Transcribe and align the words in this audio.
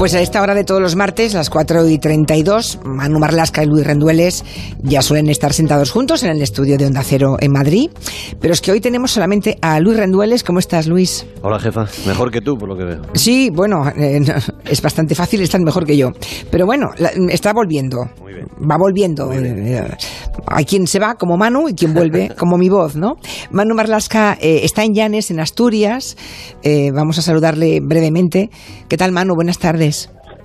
Pues 0.00 0.14
a 0.14 0.22
esta 0.22 0.40
hora 0.40 0.54
de 0.54 0.64
todos 0.64 0.80
los 0.80 0.96
martes, 0.96 1.34
las 1.34 1.50
4 1.50 1.86
y 1.86 1.98
32, 1.98 2.78
Manu 2.86 3.18
Marlasca 3.18 3.62
y 3.62 3.66
Luis 3.66 3.86
Rendueles 3.86 4.46
ya 4.82 5.02
suelen 5.02 5.28
estar 5.28 5.52
sentados 5.52 5.90
juntos 5.90 6.22
en 6.22 6.30
el 6.30 6.40
estudio 6.40 6.78
de 6.78 6.86
Onda 6.86 7.02
Cero 7.04 7.36
en 7.38 7.52
Madrid. 7.52 7.90
Pero 8.40 8.54
es 8.54 8.62
que 8.62 8.72
hoy 8.72 8.80
tenemos 8.80 9.10
solamente 9.10 9.58
a 9.60 9.78
Luis 9.78 9.98
Rendueles. 9.98 10.42
¿Cómo 10.42 10.58
estás, 10.58 10.86
Luis? 10.86 11.26
Hola, 11.42 11.58
jefa. 11.60 11.84
Mejor 12.06 12.30
que 12.30 12.40
tú, 12.40 12.56
por 12.56 12.70
lo 12.70 12.78
que 12.78 12.84
veo. 12.84 13.02
Sí, 13.12 13.50
bueno, 13.52 13.86
eh, 13.94 14.22
es 14.64 14.80
bastante 14.80 15.14
fácil 15.14 15.42
estar 15.42 15.60
mejor 15.60 15.84
que 15.84 15.98
yo. 15.98 16.12
Pero 16.50 16.64
bueno, 16.64 16.86
la- 16.96 17.10
está 17.28 17.52
volviendo. 17.52 17.98
Muy 18.22 18.32
bien. 18.32 18.46
Va 18.70 18.78
volviendo. 18.78 19.30
Eh, 19.34 19.84
Hay 20.46 20.64
quien 20.64 20.86
se 20.86 20.98
va 20.98 21.16
como 21.16 21.36
Manu 21.36 21.68
y 21.68 21.74
quien 21.74 21.92
vuelve 21.92 22.30
como 22.38 22.56
mi 22.56 22.70
voz, 22.70 22.96
¿no? 22.96 23.16
Manu 23.50 23.74
Marlasca 23.74 24.38
eh, 24.40 24.60
está 24.62 24.82
en 24.82 24.94
Llanes, 24.94 25.30
en 25.30 25.40
Asturias. 25.40 26.16
Eh, 26.62 26.90
vamos 26.90 27.18
a 27.18 27.22
saludarle 27.22 27.80
brevemente. 27.82 28.48
¿Qué 28.88 28.96
tal, 28.96 29.12
Manu? 29.12 29.34
Buenas 29.34 29.58
tardes. 29.58 29.89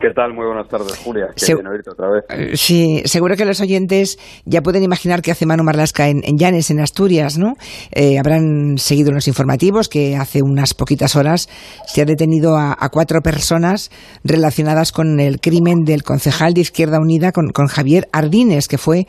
¿Qué 0.07 0.13
tal? 0.13 0.35
Muy 0.35 0.45
buenas 0.45 0.67
tardes, 0.69 0.95
Julia. 1.03 1.29
Qué 1.35 1.43
Se- 1.47 1.55
bien 1.55 1.65
oírte 1.65 1.89
otra 1.89 2.07
vez. 2.11 2.25
Eh, 2.29 2.55
Sí, 2.55 3.01
seguro 3.05 3.35
que 3.35 3.43
los 3.43 3.59
oyentes 3.59 4.19
ya 4.45 4.61
pueden 4.61 4.83
imaginar 4.83 5.23
qué 5.23 5.31
hace 5.31 5.47
Manu 5.47 5.63
Marlasca 5.63 6.09
en, 6.09 6.21
en 6.23 6.37
Llanes, 6.37 6.69
en 6.69 6.79
Asturias, 6.79 7.39
¿no? 7.39 7.53
Eh, 7.91 8.19
habrán 8.19 8.77
seguido 8.77 9.11
los 9.11 9.27
informativos 9.27 9.89
que 9.89 10.15
hace 10.15 10.43
unas 10.43 10.75
poquitas 10.75 11.15
horas 11.15 11.49
se 11.87 12.03
ha 12.03 12.05
detenido 12.05 12.55
a, 12.55 12.77
a 12.79 12.89
cuatro 12.89 13.21
personas 13.21 13.89
relacionadas 14.23 14.91
con 14.91 15.19
el 15.19 15.39
crimen 15.39 15.85
del 15.85 16.03
concejal 16.03 16.53
de 16.53 16.61
Izquierda 16.61 16.99
Unida, 16.99 17.31
con, 17.31 17.49
con 17.49 17.65
Javier 17.65 18.07
Ardines, 18.11 18.67
que 18.67 18.77
fue 18.77 19.07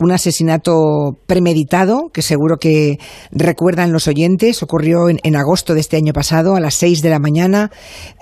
un 0.00 0.12
asesinato 0.12 1.18
premeditado, 1.26 2.08
que 2.10 2.22
seguro 2.22 2.56
que 2.58 2.96
recuerdan 3.32 3.92
los 3.92 4.08
oyentes. 4.08 4.62
Ocurrió 4.62 5.10
en, 5.10 5.18
en 5.24 5.36
agosto 5.36 5.74
de 5.74 5.80
este 5.80 5.98
año 5.98 6.14
pasado, 6.14 6.56
a 6.56 6.60
las 6.60 6.72
seis 6.72 7.02
de 7.02 7.10
la 7.10 7.18
mañana. 7.18 7.70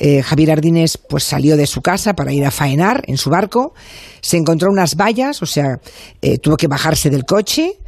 Eh, 0.00 0.22
Javier 0.22 0.50
Ardines 0.50 0.98
pues 0.98 1.22
salió 1.22 1.56
de 1.56 1.68
su 1.68 1.82
casa 1.82 2.14
para 2.16 2.32
ir 2.32 2.44
a 2.44 2.50
faenar 2.50 3.04
en 3.06 3.16
su 3.16 3.30
barco. 3.30 3.74
Se 4.20 4.36
encontró 4.36 4.70
unas 4.70 4.96
vallas, 4.96 5.42
o 5.42 5.46
sea, 5.46 5.78
eh, 6.20 6.38
tuvo 6.38 6.56
que 6.56 6.66
bajarse 6.66 7.10
del 7.10 7.24
coche. 7.24 7.78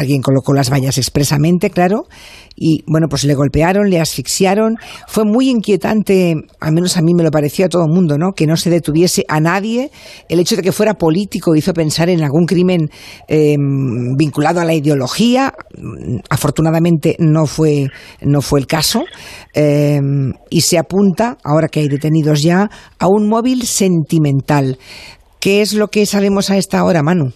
Alguien 0.00 0.22
colocó 0.22 0.54
las 0.54 0.70
vallas 0.70 0.96
expresamente, 0.96 1.68
claro, 1.68 2.06
y 2.56 2.84
bueno, 2.86 3.06
pues 3.10 3.24
le 3.24 3.34
golpearon, 3.34 3.90
le 3.90 4.00
asfixiaron. 4.00 4.76
Fue 5.06 5.26
muy 5.26 5.50
inquietante, 5.50 6.36
al 6.58 6.72
menos 6.72 6.96
a 6.96 7.02
mí 7.02 7.12
me 7.12 7.22
lo 7.22 7.30
pareció 7.30 7.66
a 7.66 7.68
todo 7.68 7.84
el 7.84 7.92
mundo, 7.92 8.16
¿no? 8.16 8.32
Que 8.32 8.46
no 8.46 8.56
se 8.56 8.70
detuviese 8.70 9.26
a 9.28 9.40
nadie. 9.40 9.90
El 10.30 10.40
hecho 10.40 10.56
de 10.56 10.62
que 10.62 10.72
fuera 10.72 10.94
político 10.94 11.54
hizo 11.54 11.74
pensar 11.74 12.08
en 12.08 12.22
algún 12.22 12.46
crimen 12.46 12.88
eh, 13.28 13.56
vinculado 14.16 14.60
a 14.60 14.64
la 14.64 14.72
ideología. 14.72 15.52
Afortunadamente 16.30 17.16
no 17.18 17.44
fue, 17.44 17.88
no 18.22 18.40
fue 18.40 18.60
el 18.60 18.66
caso. 18.66 19.04
Eh, 19.52 20.00
y 20.48 20.62
se 20.62 20.78
apunta, 20.78 21.36
ahora 21.44 21.68
que 21.68 21.80
hay 21.80 21.88
detenidos 21.88 22.40
ya, 22.40 22.70
a 22.98 23.06
un 23.06 23.28
móvil 23.28 23.66
sentimental. 23.66 24.78
¿Qué 25.40 25.60
es 25.60 25.74
lo 25.74 25.88
que 25.88 26.06
sabemos 26.06 26.48
a 26.48 26.56
esta 26.56 26.84
hora, 26.84 27.02
Manu? 27.02 27.34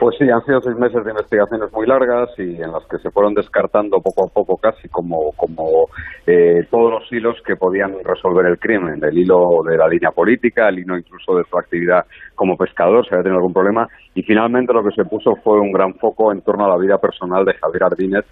Pues 0.00 0.16
sí, 0.18 0.30
han 0.30 0.42
sido 0.46 0.62
seis 0.62 0.76
meses 0.78 1.04
de 1.04 1.10
investigaciones 1.10 1.70
muy 1.74 1.86
largas 1.86 2.30
y 2.38 2.56
en 2.56 2.72
las 2.72 2.82
que 2.86 2.96
se 3.00 3.10
fueron 3.10 3.34
descartando 3.34 4.00
poco 4.00 4.24
a 4.24 4.28
poco 4.28 4.56
casi 4.56 4.88
como, 4.88 5.32
como 5.36 5.88
eh, 6.26 6.66
todos 6.70 6.90
los 6.90 7.12
hilos 7.12 7.36
que 7.46 7.54
podían 7.54 7.92
resolver 8.02 8.46
el 8.46 8.58
crimen. 8.58 9.04
El 9.04 9.18
hilo 9.18 9.62
de 9.62 9.76
la 9.76 9.86
línea 9.86 10.10
política, 10.10 10.70
el 10.70 10.78
hilo 10.78 10.96
incluso 10.96 11.36
de 11.36 11.44
su 11.44 11.58
actividad 11.58 12.06
como 12.34 12.56
pescador, 12.56 13.04
si 13.04 13.12
había 13.12 13.24
tenido 13.24 13.40
algún 13.40 13.52
problema. 13.52 13.88
Y 14.14 14.22
finalmente 14.22 14.72
lo 14.72 14.82
que 14.82 14.94
se 14.94 15.04
puso 15.04 15.36
fue 15.44 15.60
un 15.60 15.70
gran 15.70 15.92
foco 15.96 16.32
en 16.32 16.40
torno 16.40 16.64
a 16.64 16.70
la 16.70 16.78
vida 16.78 16.96
personal 16.96 17.44
de 17.44 17.52
Javier 17.52 17.84
Ardínez 17.84 18.24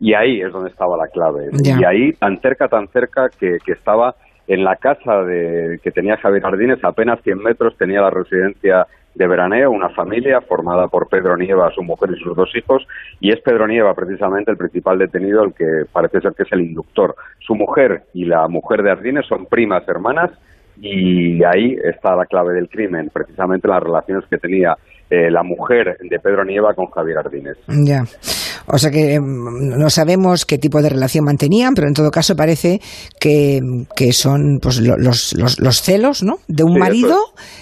y 0.00 0.12
ahí 0.12 0.42
es 0.42 0.52
donde 0.52 0.68
estaba 0.68 0.98
la 0.98 1.08
clave. 1.08 1.48
Y 1.62 1.84
ahí, 1.84 2.12
tan 2.12 2.38
cerca, 2.42 2.68
tan 2.68 2.88
cerca, 2.88 3.30
que, 3.30 3.56
que 3.64 3.72
estaba 3.72 4.14
en 4.46 4.62
la 4.62 4.76
casa 4.76 5.22
de, 5.22 5.78
que 5.82 5.90
tenía 5.90 6.18
Javier 6.18 6.44
Ardínez, 6.44 6.84
apenas 6.84 7.22
100 7.22 7.38
metros, 7.38 7.74
tenía 7.78 8.02
la 8.02 8.10
residencia 8.10 8.86
de 9.14 9.26
veraneo, 9.26 9.70
una 9.70 9.90
familia 9.90 10.40
formada 10.40 10.88
por 10.88 11.08
Pedro 11.08 11.36
Nieva, 11.36 11.70
su 11.74 11.82
mujer 11.82 12.10
y 12.16 12.22
sus 12.22 12.36
dos 12.36 12.50
hijos, 12.56 12.86
y 13.20 13.30
es 13.30 13.40
Pedro 13.40 13.66
Nieva 13.66 13.94
precisamente 13.94 14.50
el 14.50 14.56
principal 14.56 14.98
detenido, 14.98 15.44
el 15.44 15.54
que 15.54 15.84
parece 15.92 16.20
ser 16.20 16.32
que 16.32 16.42
es 16.42 16.52
el 16.52 16.62
inductor. 16.62 17.14
Su 17.40 17.54
mujer 17.54 18.04
y 18.12 18.24
la 18.24 18.48
mujer 18.48 18.82
de 18.82 18.90
Ardínez 18.90 19.26
son 19.26 19.46
primas 19.46 19.86
hermanas, 19.88 20.30
y 20.80 21.42
ahí 21.44 21.76
está 21.84 22.16
la 22.16 22.26
clave 22.26 22.54
del 22.54 22.68
crimen, 22.68 23.10
precisamente 23.12 23.68
las 23.68 23.82
relaciones 23.82 24.24
que 24.28 24.38
tenía 24.38 24.74
eh, 25.08 25.30
la 25.30 25.42
mujer 25.42 25.96
de 26.00 26.18
Pedro 26.18 26.44
Nieva 26.44 26.74
con 26.74 26.86
Javier 26.86 27.18
Ardínez. 27.18 27.56
Ya. 27.86 28.02
O 28.66 28.78
sea 28.78 28.90
que 28.90 29.20
mm, 29.20 29.78
no 29.78 29.90
sabemos 29.90 30.46
qué 30.46 30.58
tipo 30.58 30.80
de 30.80 30.88
relación 30.90 31.24
mantenían, 31.24 31.74
pero 31.74 31.88
en 31.88 31.94
todo 31.94 32.10
caso 32.10 32.34
parece 32.36 32.80
que, 33.20 33.60
que 33.94 34.12
son 34.12 34.58
pues 34.62 34.80
lo- 34.80 34.96
los, 34.96 35.34
los, 35.38 35.60
los 35.60 35.82
celos, 35.82 36.22
¿no? 36.22 36.36
De 36.48 36.64
un 36.64 36.74
Sí, 36.74 36.78
marido 36.80 37.16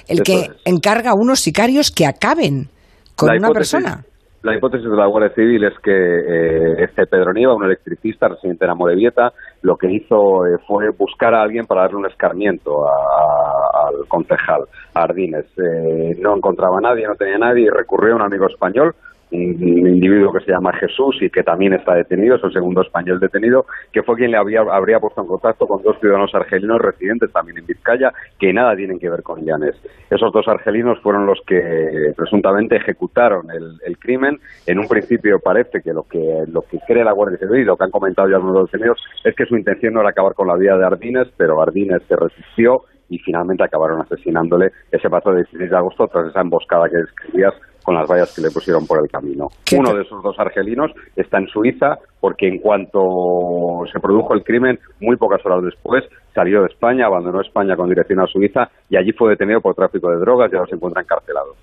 es. 0.07 0.19
el 0.19 0.23
que 0.23 0.41
es. 0.41 0.51
encarga 0.65 1.11
a 1.11 1.15
unos 1.15 1.41
sicarios 1.41 1.91
que 1.91 2.07
acaben 2.07 2.69
con 3.17 3.29
La 3.29 3.35
una 3.39 3.49
hipótesis- 3.49 3.73
persona. 3.73 4.05
La 4.45 4.57
hipótesis 4.57 4.91
de 4.91 4.97
la 4.97 5.07
Guardia 5.07 5.33
Civil 5.37 5.63
es 5.63 5.75
que 5.85 5.93
eh, 5.93 6.85
este 6.85 7.07
Pedro 7.07 7.33
Nieva, 7.33 7.55
un 7.55 7.65
electricista 7.65 8.27
residente 8.27 8.65
en 8.65 8.73
Amorebieta, 8.73 9.33
lo 9.63 9.77
que 9.77 9.87
hizo 9.93 10.45
eh, 10.47 10.59
fue 10.67 10.91
buscar 10.99 11.33
a 11.33 11.43
alguien 11.43 11.65
para 11.65 11.83
darle 11.83 11.99
un 11.99 12.07
escarmiento 12.07 12.85
a- 12.85 13.87
al 13.87 14.09
concejal, 14.09 14.63
a 14.95 15.03
Ardínez. 15.03 15.47
Eh, 15.59 16.17
no 16.21 16.37
encontraba 16.37 16.79
a 16.79 16.81
nadie, 16.81 17.07
no 17.07 17.15
tenía 17.15 17.39
nadie 17.39 17.67
y 17.67 17.69
recurrió 17.71 18.15
a 18.15 18.17
un 18.17 18.23
amigo 18.23 18.47
español, 18.49 18.97
un, 19.33 19.87
individuo 19.87 20.33
que 20.33 20.45
se 20.45 20.53
llama 20.53 20.73
Jesús 20.75 21.17
y 21.21 21.31
que 21.31 21.43
también 21.43 21.75
está 21.75 21.95
detenido, 21.95 22.37
es 22.37 22.45
el 22.45 22.53
segundo 22.53 22.83
español 22.83 23.21
detenido, 23.21 23.67
que 23.93 24.03
fue 24.03 24.17
quien 24.17 24.31
le 24.31 24.37
había, 24.37 24.61
habría 24.61 25.01
puesto 25.01 25.21
en 25.21 25.27
contacto 25.27 25.67
con 25.67 25.83
dos 25.83 25.99
ciudadanos 26.01 26.35
argelinos 26.35 26.81
residentes 26.81 27.33
también 27.33 27.59
en 27.59 27.67
Vizcaya, 27.67 28.13
que 28.39 28.53
nada 28.53 28.77
tienen 28.77 28.99
que 28.99 29.11
ver 29.11 29.23
con 29.23 29.45
Llanes. 29.45 29.77
Esos 30.11 30.33
dos 30.33 30.47
argelinos 30.49 31.01
fueron 31.01 31.27
los 31.27 31.41
que 31.47 32.13
presuntamente 32.17 32.77
ejecutaron 32.77 33.51
el, 33.51 33.79
el 33.85 33.99
crimen. 33.99 34.39
En 34.67 34.79
un 34.79 34.89
principio 34.89 35.39
parece 35.39 35.83
que 35.83 35.93
lo 35.93 36.05
que 36.05 36.45
lo 36.49 36.63
que 36.63 36.79
cree 36.87 37.05
la 37.05 37.13
Guardia 37.13 37.39
Civil 37.39 37.61
y 37.61 37.65
lo 37.65 37.77
que 37.77 37.85
han 37.85 37.91
comentado 37.91 38.29
ya 38.29 38.37
algunos 38.37 38.71
detenidos 38.71 39.03
es 39.25 39.35
que 39.35 39.47
su 39.47 39.57
intención 39.57 39.95
no 39.95 40.01
era 40.01 40.11
acabar 40.11 40.35
con 40.35 40.49
la 40.49 40.57
vida 40.57 40.77
de 40.77 40.85
Ardínez, 40.85 41.29
pero 41.37 41.61
Ardínez 41.61 42.03
se 42.09 42.17
resistió 42.17 42.83
y 43.09 43.19
finalmente 43.19 43.63
acabaron 43.63 44.01
asesinándole 44.01 44.73
ese 44.91 45.11
pasado 45.11 45.37
16 45.37 45.71
de 45.71 45.77
agosto 45.77 46.09
tras 46.09 46.29
esa 46.29 46.41
emboscada 46.41 46.89
que 46.89 46.97
describías 46.97 47.55
con 47.83 47.95
las 47.95 48.09
vallas 48.09 48.35
que 48.35 48.43
le 48.43 48.51
pusieron 48.51 48.87
por 48.87 49.03
el 49.03 49.11
camino. 49.11 49.49
¿Qué 49.65 49.77
Uno 49.77 49.95
de 49.95 50.03
esos 50.03 50.23
dos 50.23 50.39
argelinos 50.39 50.93
está 51.17 51.39
en 51.39 51.47
Suiza 51.49 51.99
porque 52.21 52.49
en 52.49 52.59
cuanto 52.59 53.83
se 53.93 54.01
produjo 54.01 54.35
el 54.35 54.43
crimen, 54.43 54.79
muy 55.01 55.17
pocas 55.17 55.45
horas 55.45 55.63
después, 55.65 56.05
salió 56.35 56.61
de 56.63 56.69
España, 56.69 57.07
abandonó 57.07 57.41
España 57.41 57.77
con 57.77 57.89
dirección 57.89 58.21
a 58.21 58.27
Suiza 58.27 58.71
y 58.89 58.97
allí 58.97 59.13
fue 59.13 59.31
detenido 59.31 59.61
por 59.61 59.75
tráfico 59.75 60.11
de 60.11 60.19
drogas 60.19 60.51
y 60.53 60.57
ahora 60.57 60.69
se 60.69 60.77
encuentra 60.77 61.03
encarcelado. 61.03 61.55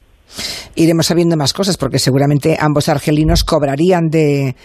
Iremos 0.75 1.08
sabiendo 1.08 1.35
más 1.35 1.53
cosas 1.53 1.78
porque 1.78 2.00
seguramente 2.00 2.56
ambos 2.59 2.90
argelinos 2.90 3.44
cobrarían 3.44 4.09
de 4.09 4.56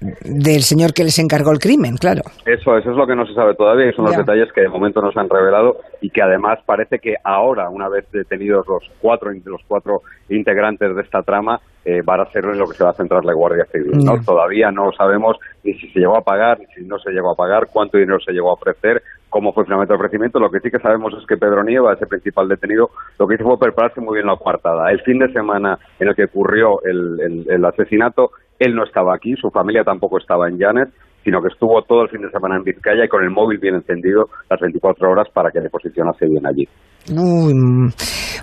del 0.00 0.62
señor 0.62 0.92
que 0.94 1.04
les 1.04 1.18
encargó 1.18 1.52
el 1.52 1.58
crimen, 1.58 1.96
claro. 1.96 2.22
Eso, 2.46 2.76
eso 2.76 2.90
es 2.90 2.96
lo 2.96 3.06
que 3.06 3.14
no 3.14 3.26
se 3.26 3.34
sabe 3.34 3.54
todavía 3.54 3.90
y 3.90 3.92
son 3.92 4.06
los 4.06 4.14
detalles 4.16 4.52
que 4.54 4.62
de 4.62 4.68
momento 4.68 5.02
no 5.02 5.12
se 5.12 5.20
han 5.20 5.28
revelado 5.28 5.76
y 6.00 6.10
que 6.10 6.22
además 6.22 6.58
parece 6.64 6.98
que 6.98 7.16
ahora, 7.22 7.68
una 7.68 7.88
vez 7.88 8.10
detenidos 8.10 8.66
los 8.66 8.82
cuatro, 9.00 9.30
los 9.44 9.60
cuatro 9.68 10.00
integrantes 10.30 10.94
de 10.96 11.02
esta 11.02 11.22
trama, 11.22 11.60
eh, 11.84 12.00
van 12.04 12.20
a 12.20 12.30
ser 12.30 12.44
lo 12.44 12.66
que 12.66 12.74
se 12.76 12.84
va 12.84 12.90
a 12.90 12.94
centrar 12.94 13.24
la 13.24 13.34
Guardia 13.34 13.66
Civil. 13.72 13.92
¿no? 14.04 14.16
Ya. 14.16 14.22
Todavía 14.22 14.70
no 14.70 14.90
sabemos 14.92 15.36
ni 15.64 15.74
si 15.74 15.88
se 15.90 16.00
llegó 16.00 16.16
a 16.16 16.22
pagar, 16.22 16.58
ni 16.60 16.66
si 16.66 16.82
no 16.86 16.98
se 16.98 17.10
llegó 17.10 17.32
a 17.32 17.36
pagar, 17.36 17.68
cuánto 17.72 17.98
dinero 17.98 18.18
se 18.20 18.32
llegó 18.32 18.50
a 18.50 18.54
ofrecer, 18.54 19.02
cómo 19.28 19.52
fue 19.52 19.64
finalmente 19.64 19.92
el 19.94 19.98
ofrecimiento. 20.00 20.38
Lo 20.40 20.50
que 20.50 20.60
sí 20.60 20.70
que 20.70 20.78
sabemos 20.78 21.12
es 21.18 21.26
que 21.26 21.36
Pedro 21.36 21.62
Nieva, 21.62 21.92
ese 21.92 22.06
principal 22.06 22.48
detenido, 22.48 22.90
lo 23.18 23.26
que 23.26 23.34
hizo 23.34 23.44
fue 23.44 23.58
prepararse 23.58 24.00
muy 24.00 24.14
bien 24.14 24.26
la 24.26 24.36
coartada. 24.36 24.90
El 24.90 25.00
fin 25.02 25.18
de 25.18 25.32
semana 25.32 25.78
en 25.98 26.08
el 26.08 26.14
que 26.14 26.24
ocurrió 26.24 26.82
el, 26.84 27.20
el- 27.20 27.46
el 27.50 27.64
asesinato, 27.64 28.30
él 28.60 28.74
no 28.74 28.84
estaba 28.84 29.14
aquí, 29.14 29.34
su 29.40 29.50
familia 29.50 29.82
tampoco 29.82 30.18
estaba 30.18 30.48
en 30.48 30.58
Llanes, 30.58 30.88
sino 31.24 31.40
que 31.42 31.48
estuvo 31.48 31.82
todo 31.82 32.02
el 32.02 32.10
fin 32.10 32.20
de 32.20 32.30
semana 32.30 32.56
en 32.56 32.62
Vizcaya 32.62 33.04
y 33.04 33.08
con 33.08 33.24
el 33.24 33.30
móvil 33.30 33.58
bien 33.58 33.74
encendido 33.74 34.26
las 34.48 34.60
24 34.60 35.10
horas 35.10 35.28
para 35.32 35.50
que 35.50 35.60
le 35.60 35.68
posicionase 35.68 36.26
bien 36.26 36.46
allí. 36.46 36.68
Uy, 37.10 37.54
mm. 37.54 37.92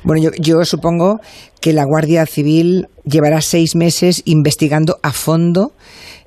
bueno, 0.04 0.22
yo, 0.24 0.30
yo 0.40 0.64
supongo 0.66 1.20
que 1.62 1.74
la 1.74 1.86
Guardia 1.86 2.26
Civil 2.26 2.88
llevará 3.04 3.42
seis 3.42 3.76
meses 3.76 4.24
investigando 4.26 4.98
a 5.04 5.12
fondo. 5.12 5.72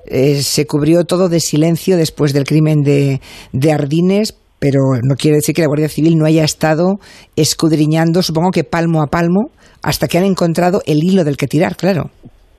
Eh, 0.05 0.41
se 0.41 0.65
cubrió 0.65 1.03
todo 1.03 1.29
de 1.29 1.39
silencio 1.39 1.97
después 1.97 2.33
del 2.33 2.45
crimen 2.45 2.81
de, 2.81 3.21
de 3.53 3.71
Ardines, 3.71 4.37
pero 4.59 4.79
no 5.03 5.15
quiere 5.15 5.37
decir 5.37 5.53
que 5.53 5.61
la 5.61 5.67
Guardia 5.67 5.89
Civil 5.89 6.17
no 6.17 6.25
haya 6.25 6.43
estado 6.43 6.95
escudriñando, 7.35 8.21
supongo 8.21 8.51
que 8.51 8.63
palmo 8.63 9.01
a 9.01 9.07
palmo, 9.07 9.51
hasta 9.83 10.07
que 10.07 10.17
han 10.17 10.25
encontrado 10.25 10.81
el 10.85 11.03
hilo 11.03 11.23
del 11.23 11.37
que 11.37 11.47
tirar, 11.47 11.75
claro. 11.75 12.11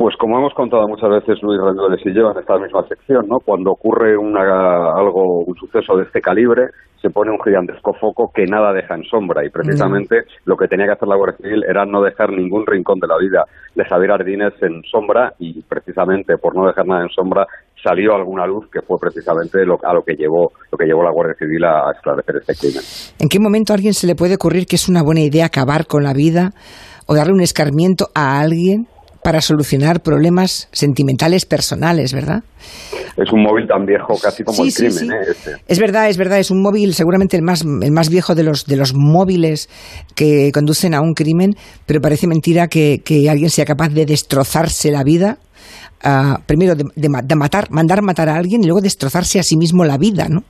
Pues 0.02 0.16
como 0.16 0.36
hemos 0.36 0.52
contado 0.54 0.88
muchas 0.88 1.10
veces 1.10 1.40
Luis 1.42 1.60
Rendueles 1.62 2.04
y 2.04 2.12
yo 2.12 2.32
en 2.32 2.38
esta 2.40 2.58
misma 2.58 2.84
sección, 2.88 3.28
¿no? 3.28 3.38
Cuando 3.38 3.70
ocurre 3.70 4.16
una, 4.18 4.96
algo, 4.98 5.44
un 5.44 5.54
suceso 5.54 5.96
de 5.96 6.02
este 6.02 6.20
calibre, 6.20 6.70
se 7.00 7.08
pone 7.08 7.30
un 7.30 7.38
gigantesco 7.40 7.94
foco 7.94 8.32
que 8.34 8.44
nada 8.46 8.72
deja 8.72 8.96
en 8.96 9.04
sombra 9.04 9.46
y 9.46 9.50
precisamente 9.50 10.24
lo 10.44 10.56
que 10.56 10.66
tenía 10.66 10.86
que 10.86 10.92
hacer 10.94 11.06
la 11.06 11.14
Guardia 11.14 11.36
Civil 11.36 11.62
era 11.68 11.84
no 11.84 12.02
dejar 12.02 12.32
ningún 12.32 12.66
rincón 12.66 12.98
de 12.98 13.06
la 13.06 13.16
vida 13.16 13.44
de 13.76 13.84
Javier 13.84 14.10
Ardínez 14.10 14.54
en 14.62 14.82
sombra 14.90 15.34
y 15.38 15.62
precisamente 15.62 16.36
por 16.36 16.56
no 16.56 16.66
dejar 16.66 16.84
nada 16.84 17.02
en 17.02 17.10
sombra 17.10 17.46
salió 17.80 18.16
alguna 18.16 18.44
luz 18.44 18.68
que 18.72 18.82
fue 18.82 18.98
precisamente 18.98 19.64
lo, 19.64 19.78
a 19.84 19.94
lo 19.94 20.02
que 20.02 20.16
llevó 20.16 20.50
lo 20.72 20.78
que 20.78 20.86
llevó 20.86 21.04
la 21.04 21.12
Guardia 21.12 21.36
Civil 21.38 21.62
a 21.62 21.92
esclarecer 21.92 22.38
este 22.38 22.54
crimen. 22.56 22.82
¿En 23.20 23.28
qué 23.28 23.38
momento 23.38 23.72
a 23.72 23.76
alguien 23.76 23.94
se 23.94 24.08
le 24.08 24.16
puede 24.16 24.34
ocurrir 24.34 24.66
que 24.66 24.74
es 24.74 24.88
una 24.88 25.04
buena 25.04 25.20
idea 25.20 25.46
acabar 25.46 25.86
con 25.86 26.02
la 26.02 26.12
vida 26.12 26.50
o 27.06 27.14
darle 27.14 27.34
un 27.34 27.40
escarmiento 27.40 28.06
a 28.16 28.40
alguien 28.40 28.88
para 29.22 29.40
solucionar 29.40 30.02
problemas 30.02 30.68
sentimentales 30.72 31.46
personales, 31.46 32.12
¿verdad? 32.12 32.42
Es 33.16 33.32
un 33.32 33.42
móvil 33.42 33.66
tan 33.68 33.84
viejo 33.84 34.14
casi 34.20 34.42
como 34.42 34.64
el 34.64 34.72
crimen. 34.72 35.12
¿eh? 35.12 35.16
Este. 35.30 35.50
Es 35.68 35.78
verdad, 35.78 36.08
es 36.08 36.16
verdad, 36.16 36.38
es 36.38 36.50
un 36.50 36.62
móvil 36.62 36.94
seguramente 36.94 37.36
el 37.36 37.42
más, 37.42 37.62
el 37.62 37.92
más 37.92 38.08
viejo 38.08 38.34
de 38.34 38.42
los, 38.42 38.66
de 38.66 38.76
los 38.76 38.94
móviles 38.94 39.68
que 40.14 40.50
conducen 40.52 40.94
a 40.94 41.00
un 41.00 41.14
crimen, 41.14 41.54
pero 41.86 42.00
parece 42.00 42.26
mentira 42.26 42.68
que, 42.68 43.00
que 43.04 43.28
alguien 43.28 43.50
sea 43.50 43.64
capaz 43.64 43.90
de 43.90 44.06
destrozarse 44.06 44.90
la 44.90 45.04
vida 45.04 45.38
primero 46.46 46.74
de, 46.74 47.08
matar, 47.36 47.70
mandar 47.70 48.02
matar 48.02 48.28
a 48.28 48.36
alguien 48.36 48.62
y 48.62 48.66
luego 48.66 48.80
destrozarse 48.80 49.38
a 49.38 49.42
sí 49.42 49.56
mismo 49.56 49.84
la 49.84 49.98
vida, 49.98 50.28
¿no? 50.28 50.44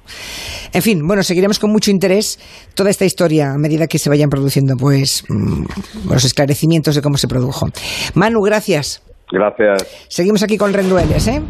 En 0.72 0.82
fin, 0.82 1.06
bueno, 1.06 1.22
seguiremos 1.22 1.58
con 1.58 1.70
mucho 1.70 1.90
interés 1.90 2.38
toda 2.74 2.90
esta 2.90 3.04
historia 3.04 3.52
a 3.52 3.58
medida 3.58 3.86
que 3.86 3.98
se 3.98 4.08
vayan 4.08 4.30
produciendo, 4.30 4.76
pues, 4.76 5.24
mm, 5.28 5.64
los 6.10 6.24
esclarecimientos 6.24 6.94
de 6.94 7.02
cómo 7.02 7.18
se 7.18 7.28
produjo. 7.28 7.68
Manu, 8.14 8.40
gracias. 8.40 9.02
Gracias. 9.30 9.86
Seguimos 10.08 10.42
aquí 10.42 10.58
con 10.58 10.72
Rendueles, 10.72 11.26
¿eh? 11.26 11.42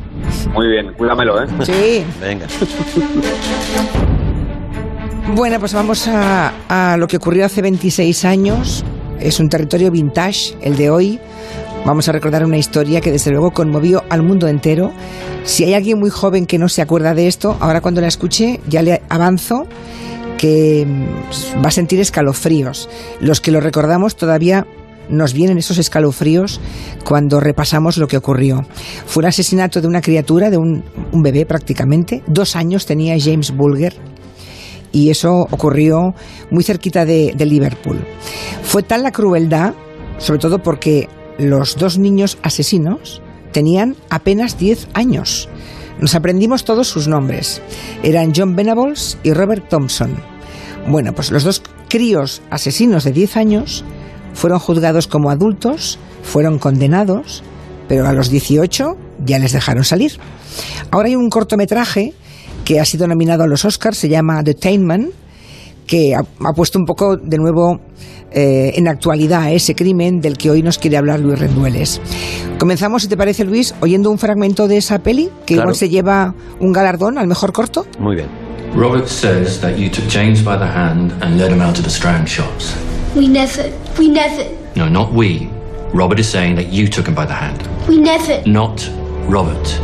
Muy 0.53 0.69
bien, 0.69 0.93
cuídamelo, 0.95 1.43
¿eh? 1.43 1.47
Sí. 1.65 2.05
Venga. 2.21 2.47
Bueno, 5.35 5.59
pues 5.61 5.73
vamos 5.73 6.09
a, 6.09 6.53
a 6.69 6.97
lo 6.99 7.07
que 7.07 7.17
ocurrió 7.17 7.47
hace 7.47 7.63
26 7.63 8.25
años. 8.25 8.85
Es 9.19 9.39
un 9.41 9.49
territorio 9.49 9.91
vintage, 9.91 10.57
el 10.61 10.77
de 10.77 10.91
hoy. 10.91 11.21
Vamos 11.85 12.09
a 12.09 12.13
recordar 12.13 12.45
una 12.45 12.59
historia 12.59 13.01
que 13.01 13.11
desde 13.11 13.33
luego 13.33 13.51
conmovió 13.51 14.05
al 14.09 14.23
mundo 14.23 14.47
entero. 14.47 14.93
Si 15.43 15.65
hay 15.65 15.75
alguien 15.75 15.99
muy 15.99 16.11
joven 16.11 16.47
que 16.47 16.57
no 16.57 16.69
se 16.69 16.81
acuerda 16.81 17.13
de 17.13 17.27
esto, 17.27 17.57
ahora 17.59 17.81
cuando 17.81 18.01
la 18.01 18.07
escuche 18.07 18.61
ya 18.69 18.83
le 18.83 19.03
avanzo 19.09 19.67
que 20.39 20.87
mm, 20.87 21.65
va 21.65 21.69
a 21.69 21.73
sentir 21.73 21.99
escalofríos. 21.99 22.89
Los 23.21 23.41
que 23.41 23.51
lo 23.51 23.61
recordamos 23.61 24.15
todavía 24.15 24.65
nos 25.09 25.33
vienen 25.33 25.59
esos 25.59 25.79
escalofríos 25.79 26.61
cuando 27.05 27.41
repasamos 27.41 27.97
lo 27.97 28.07
que 28.07 28.17
ocurrió. 28.17 28.65
Fue 29.07 29.23
un 29.23 29.27
asesinato 29.27 29.81
de 29.81 29.89
una 29.89 30.01
criatura, 30.01 30.51
de 30.51 30.59
un, 30.59 30.85
bebé 31.13 31.47
prácticamente. 31.47 32.23
Dos 32.29 32.55
años 32.55 32.87
tenía 32.87 33.17
James 33.19 33.51
Bulger 33.57 33.95
y 34.93 35.11
eso 35.11 35.49
ocurrió 35.51 36.15
muy 36.53 36.63
cerquita 36.63 37.05
de, 37.05 37.35
de 37.37 37.45
Liverpool. 37.45 38.05
Fue 38.63 38.85
tal 38.85 39.03
la 39.03 39.11
crueldad, 39.11 39.75
sobre 40.19 40.39
todo 40.39 40.61
porque 40.61 41.09
los 41.51 41.77
dos 41.77 41.99
niños 41.99 42.39
asesinos 42.43 43.23
tenían 43.53 43.97
apenas 44.11 44.59
10 44.59 44.89
años. 44.95 45.49
Nos 46.01 46.15
aprendimos 46.15 46.65
todos 46.65 46.89
sus 46.89 47.09
nombres. 47.09 47.61
Eran 48.03 48.33
John 48.35 48.57
Venables 48.57 49.19
y 49.23 49.33
Robert 49.33 49.69
Thompson. 49.69 50.17
Bueno, 50.89 51.15
pues 51.15 51.31
los 51.31 51.45
dos 51.45 51.63
críos 51.89 52.43
asesinos 52.51 53.05
de 53.05 53.13
10 53.13 53.37
años 53.37 53.85
fueron 54.35 54.59
juzgados 54.59 55.07
como 55.07 55.31
adultos, 55.31 55.99
fueron 56.23 56.59
condenados, 56.59 57.43
pero 57.89 58.07
a 58.07 58.13
los 58.13 58.31
18 58.31 58.97
ya 59.25 59.39
les 59.39 59.53
dejaron 59.53 59.85
salir. 59.85 60.19
Ahora 60.91 61.09
hay 61.09 61.17
un 61.17 61.31
cortometraje 61.31 62.15
que 62.65 62.81
ha 62.81 62.85
sido 62.85 63.07
nominado 63.07 63.45
a 63.45 63.47
los 63.47 63.65
Oscars, 63.65 63.99
se 63.99 64.09
llama 64.09 64.43
The 64.43 64.55
Tainman, 64.55 65.11
que 65.87 66.15
ha, 66.15 66.53
puesto 66.53 66.79
un 66.79 66.87
poco 66.87 67.17
de 67.17 67.39
nuevo 67.39 67.81
eh, 68.31 68.73
en 68.77 68.89
actualidad 68.89 69.53
ese 69.53 69.75
crimen 69.75 70.21
del 70.21 70.37
que 70.37 70.51
hoy 70.51 70.63
nos 70.63 70.79
quiere 70.79 70.97
hablar 70.97 71.21
Luis 71.21 71.39
Rendueles. 71.39 72.01
Comenzamos, 72.59 73.03
si 73.03 73.09
te 73.09 73.17
parece, 73.17 73.45
Luis, 73.45 73.75
oyendo 73.81 74.11
un 74.11 74.19
fragmento 74.19 74.69
de 74.69 74.79
esa 74.79 75.01
peli, 75.01 75.31
que 75.47 75.55
igual 75.55 75.75
se 75.75 75.89
lleva 75.89 76.35
un 76.61 76.73
galardón 76.73 77.19
al 77.19 77.27
mejor 77.27 77.53
corto. 77.53 77.87
Muy 77.99 78.17
bien. 78.17 78.29
Robert 78.75 79.07
says 79.07 79.61
that 79.61 79.77
you 79.77 79.91
took 79.91 80.09
James 80.09 80.43
by 80.43 80.57
the 80.57 80.65
hand 80.65 81.13
and 81.21 81.39
led 81.39 81.51
him 81.53 81.61
out 81.61 81.77
to 81.77 81.83
the 81.83 81.91
Strand 81.91 82.27
shops. 82.27 82.75
We 83.15 83.29
never. 83.29 83.71
We 83.99 84.09
never. 84.09 84.45
No, 84.75 84.89
not 84.89 85.13
we. 85.13 85.51
Robert 85.93 86.19
is 86.19 86.27
saying 86.27 86.57
that 86.57 86.73
you 86.73 86.89
took 86.89 87.07
him 87.07 87.15
by 87.15 87.27
the 87.27 87.35
hand. 87.35 87.61
We 87.87 87.99
never. 87.99 88.43
Not 88.47 88.89
Robert. 89.29 89.79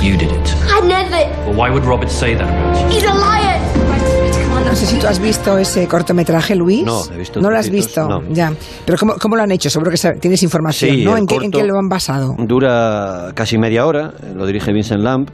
You 0.00 0.16
did 0.16 0.32
it. 0.32 0.54
I 0.68 0.80
never. 0.80 1.28
Well, 1.44 1.54
why 1.54 1.68
would 1.68 1.84
Robert 1.84 2.10
say 2.10 2.34
that 2.34 2.48
about 2.48 2.80
you? 2.80 2.94
He's 2.94 3.04
a 3.04 3.12
liar. 3.12 3.69
No 4.64 4.76
sé 4.76 4.86
si 4.86 4.98
tú 4.98 5.06
has 5.06 5.18
visto 5.18 5.58
ese 5.58 5.88
cortometraje, 5.88 6.54
Luis. 6.54 6.84
No, 6.84 7.02
he 7.12 7.18
visto. 7.18 7.40
No 7.40 7.50
lo 7.50 7.58
has 7.58 7.70
visto, 7.70 8.06
no. 8.08 8.22
ya. 8.32 8.52
Pero 8.84 8.98
¿cómo, 8.98 9.14
¿cómo, 9.20 9.36
lo 9.36 9.42
han 9.42 9.50
hecho? 9.50 9.68
Seguro 9.68 9.90
que 9.90 9.98
tienes 10.20 10.42
información, 10.42 10.96
sí, 10.96 11.04
¿no? 11.04 11.16
¿En 11.16 11.26
qué, 11.26 11.36
¿En 11.36 11.50
qué, 11.50 11.64
lo 11.64 11.78
han 11.78 11.88
basado? 11.88 12.34
Dura 12.38 13.32
casi 13.34 13.58
media 13.58 13.86
hora, 13.86 14.12
lo 14.34 14.46
dirige 14.46 14.72
Vincent 14.72 15.02
Lamb. 15.02 15.28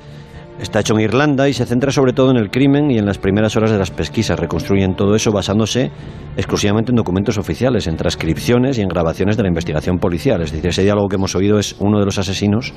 Está 0.61 0.81
hecho 0.81 0.95
en 0.95 1.01
Irlanda 1.01 1.51
y 1.51 1.53
se 1.53 1.67
centra 1.67 1.93
sobre 1.93 2.15
todo 2.15 2.31
en 2.31 2.39
el 2.39 2.51
crimen 2.51 2.91
y 2.91 2.97
en 2.97 3.05
las 3.05 3.19
primeras 3.19 3.55
horas 3.57 3.71
de 3.71 3.79
las 3.79 3.91
pesquisas. 3.91 4.41
Reconstruyen 4.41 4.97
todo 4.97 5.15
eso 5.15 5.31
basándose 5.31 5.91
exclusivamente 6.37 6.93
en 6.93 6.97
documentos 6.97 7.37
oficiales, 7.37 7.87
en 7.87 7.97
transcripciones 7.97 8.79
y 8.79 8.81
en 8.81 8.89
grabaciones 8.89 9.37
de 9.37 9.43
la 9.43 9.49
investigación 9.49 9.99
policial. 9.99 10.41
Es 10.41 10.53
decir, 10.53 10.67
ese 10.71 10.83
diálogo 10.83 11.09
que 11.09 11.17
hemos 11.17 11.35
oído 11.35 11.59
es 11.59 11.77
uno 11.79 11.99
de 11.99 12.07
los 12.07 12.19
asesinos 12.19 12.73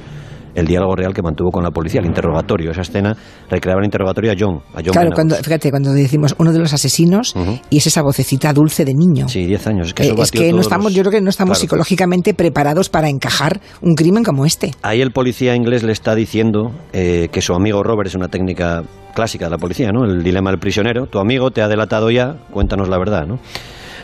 el 0.55 0.65
diálogo 0.65 0.95
real 0.95 1.13
que 1.13 1.21
mantuvo 1.21 1.51
con 1.51 1.63
la 1.63 1.71
policía, 1.71 2.01
el 2.01 2.07
interrogatorio. 2.07 2.71
Esa 2.71 2.81
escena 2.81 3.15
recreaba 3.49 3.81
el 3.81 3.85
interrogatorio 3.85 4.31
a 4.31 4.35
John. 4.37 4.61
A 4.73 4.81
John 4.83 4.91
claro, 4.91 5.11
cuando, 5.13 5.35
fíjate, 5.35 5.69
cuando 5.69 5.93
decimos 5.93 6.35
uno 6.37 6.51
de 6.51 6.59
los 6.59 6.73
asesinos 6.73 7.35
y 7.69 7.77
es 7.77 7.87
esa 7.87 8.01
vocecita 8.01 8.53
dulce 8.53 8.85
de 8.85 8.93
niño. 8.93 9.27
Sí, 9.27 9.45
10 9.45 9.67
años. 9.67 9.87
Es 9.87 9.93
que, 9.93 10.03
eh, 10.03 10.15
es 10.17 10.31
que 10.31 10.53
no 10.53 10.61
estamos, 10.61 10.93
yo 10.93 11.01
creo 11.03 11.11
que 11.11 11.21
no 11.21 11.29
estamos 11.29 11.59
psicológicamente 11.59 12.33
preparados 12.33 12.89
para 12.89 13.09
encajar 13.09 13.59
un 13.81 13.95
crimen 13.95 14.23
como 14.23 14.45
este. 14.45 14.73
Ahí 14.81 15.01
el 15.01 15.11
policía 15.11 15.55
inglés 15.55 15.83
le 15.83 15.91
está 15.91 16.15
diciendo 16.15 16.71
eh, 16.93 17.29
que 17.31 17.41
su 17.41 17.53
amigo 17.53 17.83
Robert 17.83 18.07
es 18.07 18.15
una 18.15 18.27
técnica 18.27 18.83
clásica 19.13 19.45
de 19.45 19.51
la 19.51 19.57
policía, 19.57 19.91
¿no? 19.91 20.05
El 20.05 20.23
dilema 20.23 20.51
del 20.51 20.59
prisionero. 20.59 21.07
Tu 21.07 21.19
amigo 21.19 21.51
te 21.51 21.61
ha 21.61 21.67
delatado 21.67 22.09
ya, 22.09 22.37
cuéntanos 22.51 22.89
la 22.89 22.97
verdad, 22.97 23.25
¿no? 23.27 23.39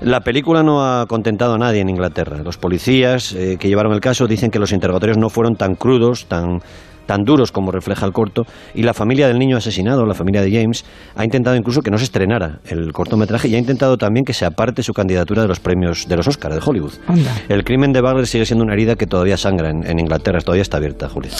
La 0.02 0.22
película 0.22 0.64
no 0.64 0.86
ha 0.86 1.06
contentado 1.08 1.56
a 1.56 1.58
nadie 1.58 1.82
en 1.82 1.90
Inglaterra. 1.90 2.38
Los 2.44 2.58
policías 2.58 3.34
eh, 3.34 3.58
que 3.60 3.68
llevaron 3.68 3.94
el 3.94 4.02
caso 4.02 4.28
dicen 4.28 4.52
que 4.52 4.60
los 4.60 4.72
interrogatorios 4.72 5.18
no 5.18 5.30
fueron 5.30 5.56
tan 5.56 5.76
crudos, 5.76 6.26
tan 6.26 6.62
tan 7.06 7.24
duros 7.24 7.52
como 7.52 7.72
refleja 7.72 8.06
el 8.06 8.12
corto, 8.12 8.46
y 8.74 8.84
la 8.84 8.94
familia 8.94 9.28
del 9.28 9.40
niño 9.40 9.58
asesinado, 9.58 10.06
la 10.06 10.14
familia 10.14 10.42
de 10.42 10.52
James, 10.52 10.86
ha 11.16 11.24
intentado 11.24 11.56
incluso 11.56 11.82
que 11.82 11.92
no 11.92 11.98
se 11.98 12.06
estrenara 12.06 12.60
el 12.66 12.92
cortometraje 12.94 13.48
y 13.48 13.56
ha 13.56 13.58
intentado 13.58 13.98
también 13.98 14.26
que 14.26 14.34
se 14.34 14.46
aparte 14.46 14.84
su 14.84 14.94
candidatura 14.94 15.42
de 15.42 15.48
los 15.48 15.60
premios 15.60 16.08
de 16.08 16.16
los 16.16 16.28
Oscars 16.28 16.56
de 16.56 16.62
Hollywood. 16.64 16.94
El 17.50 17.64
crimen 17.64 17.94
de 17.94 18.02
Butler 18.02 18.28
sigue 18.28 18.46
siendo 18.46 18.64
una 18.64 18.74
herida 18.74 18.96
que 18.96 19.08
todavía 19.08 19.38
sangra 19.38 19.70
en, 19.70 20.00
Inglaterra, 20.00 20.40
todavía 20.42 20.62
está 20.62 20.78
abierta, 20.78 21.10
Julia. 21.10 21.32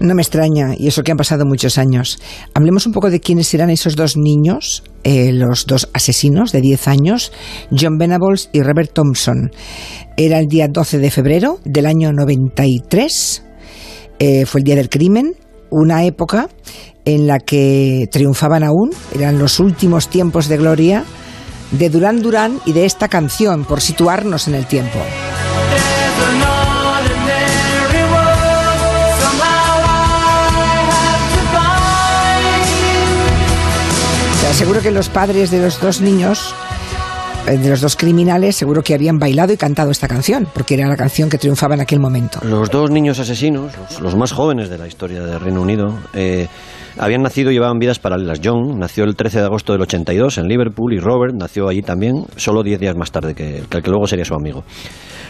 No 0.00 0.14
me 0.14 0.22
extraña, 0.22 0.74
y 0.76 0.88
eso 0.88 1.02
que 1.02 1.12
han 1.12 1.16
pasado 1.16 1.44
muchos 1.46 1.78
años. 1.78 2.18
Hablemos 2.54 2.86
un 2.86 2.92
poco 2.92 3.10
de 3.10 3.20
quiénes 3.20 3.48
serán 3.48 3.70
esos 3.70 3.96
dos 3.96 4.16
niños, 4.16 4.82
eh, 5.04 5.32
los 5.32 5.66
dos 5.66 5.88
asesinos 5.92 6.52
de 6.52 6.60
10 6.60 6.88
años, 6.88 7.32
John 7.70 7.98
Venables 7.98 8.50
y 8.52 8.62
Robert 8.62 8.92
Thompson. 8.92 9.50
Era 10.16 10.38
el 10.38 10.46
día 10.46 10.68
12 10.68 10.98
de 10.98 11.10
febrero 11.10 11.58
del 11.64 11.86
año 11.86 12.12
93 12.12 13.42
eh, 14.18 14.46
fue 14.46 14.60
el 14.60 14.64
día 14.64 14.76
del 14.76 14.88
crimen, 14.88 15.34
una 15.70 16.04
época 16.04 16.48
en 17.04 17.26
la 17.26 17.38
que 17.38 18.08
triunfaban 18.10 18.64
aún, 18.64 18.90
eran 19.14 19.38
los 19.38 19.60
últimos 19.60 20.08
tiempos 20.08 20.48
de 20.48 20.56
gloria 20.56 21.04
de 21.70 21.90
Durán 21.90 22.22
Durán 22.22 22.60
y 22.64 22.72
de 22.72 22.84
esta 22.84 23.08
canción, 23.08 23.64
por 23.64 23.80
situarnos 23.80 24.48
en 24.48 24.54
el 24.54 24.66
tiempo. 24.66 24.98
seguro 34.56 34.80
que 34.80 34.90
los 34.90 35.10
padres 35.10 35.50
de 35.50 35.60
los 35.60 35.78
dos 35.82 36.00
niños 36.00 36.54
de 37.46 37.70
los 37.70 37.80
dos 37.80 37.96
criminales 37.96 38.56
seguro 38.56 38.82
que 38.82 38.94
habían 38.94 39.18
bailado 39.18 39.52
y 39.52 39.56
cantado 39.56 39.90
esta 39.90 40.08
canción, 40.08 40.48
porque 40.52 40.74
era 40.74 40.88
la 40.88 40.96
canción 40.96 41.30
que 41.30 41.38
triunfaba 41.38 41.74
en 41.74 41.80
aquel 41.80 42.00
momento. 42.00 42.40
Los 42.42 42.70
dos 42.70 42.90
niños 42.90 43.18
asesinos, 43.18 43.72
los, 44.00 44.16
más 44.16 44.32
jóvenes 44.32 44.68
de 44.68 44.78
la 44.78 44.86
historia 44.86 45.22
del 45.22 45.40
Reino 45.40 45.62
Unido, 45.62 45.98
eh, 46.12 46.48
Habían 46.98 47.22
nacido 47.22 47.50
y 47.50 47.54
llevaban 47.54 47.78
vidas 47.78 47.98
paralelas. 47.98 48.40
John 48.42 48.78
nació 48.78 49.04
el 49.04 49.16
13 49.16 49.40
de 49.40 49.44
agosto 49.44 49.72
del 49.72 49.82
82 49.82 50.38
en 50.38 50.48
Liverpool 50.48 50.94
y 50.94 50.98
Robert 50.98 51.34
nació 51.34 51.68
allí 51.68 51.82
también, 51.82 52.24
solo 52.36 52.62
10 52.62 52.80
días 52.80 52.96
más 52.96 53.12
tarde 53.12 53.34
que 53.34 53.58
el 53.58 53.66
que 53.68 53.90
luego 53.90 54.06
sería 54.06 54.24
su 54.24 54.34
amigo. 54.34 54.64